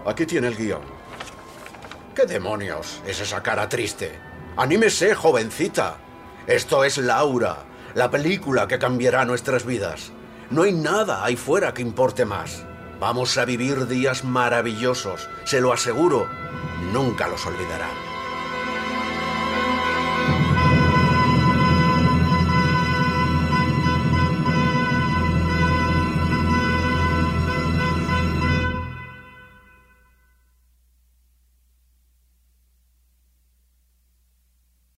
Aquí 0.05 0.25
tiene 0.25 0.47
el 0.47 0.55
guion. 0.55 0.81
¿Qué 2.15 2.25
demonios 2.25 3.01
es 3.05 3.19
esa 3.19 3.43
cara 3.43 3.67
triste? 3.67 4.26
Anímese, 4.57 5.13
jovencita. 5.13 5.97
Esto 6.47 6.83
es 6.83 6.97
Laura, 6.97 7.57
la 7.93 8.09
película 8.09 8.67
que 8.67 8.79
cambiará 8.79 9.23
nuestras 9.23 9.67
vidas. 9.67 10.11
No 10.49 10.63
hay 10.63 10.73
nada 10.73 11.23
ahí 11.23 11.35
fuera 11.35 11.75
que 11.75 11.83
importe 11.83 12.25
más. 12.25 12.63
Vamos 12.99 13.37
a 13.37 13.45
vivir 13.45 13.85
días 13.85 14.23
maravillosos, 14.23 15.29
se 15.43 15.61
lo 15.61 15.73
aseguro. 15.73 16.27
Nunca 16.91 17.27
los 17.27 17.45
olvidará. 17.45 18.06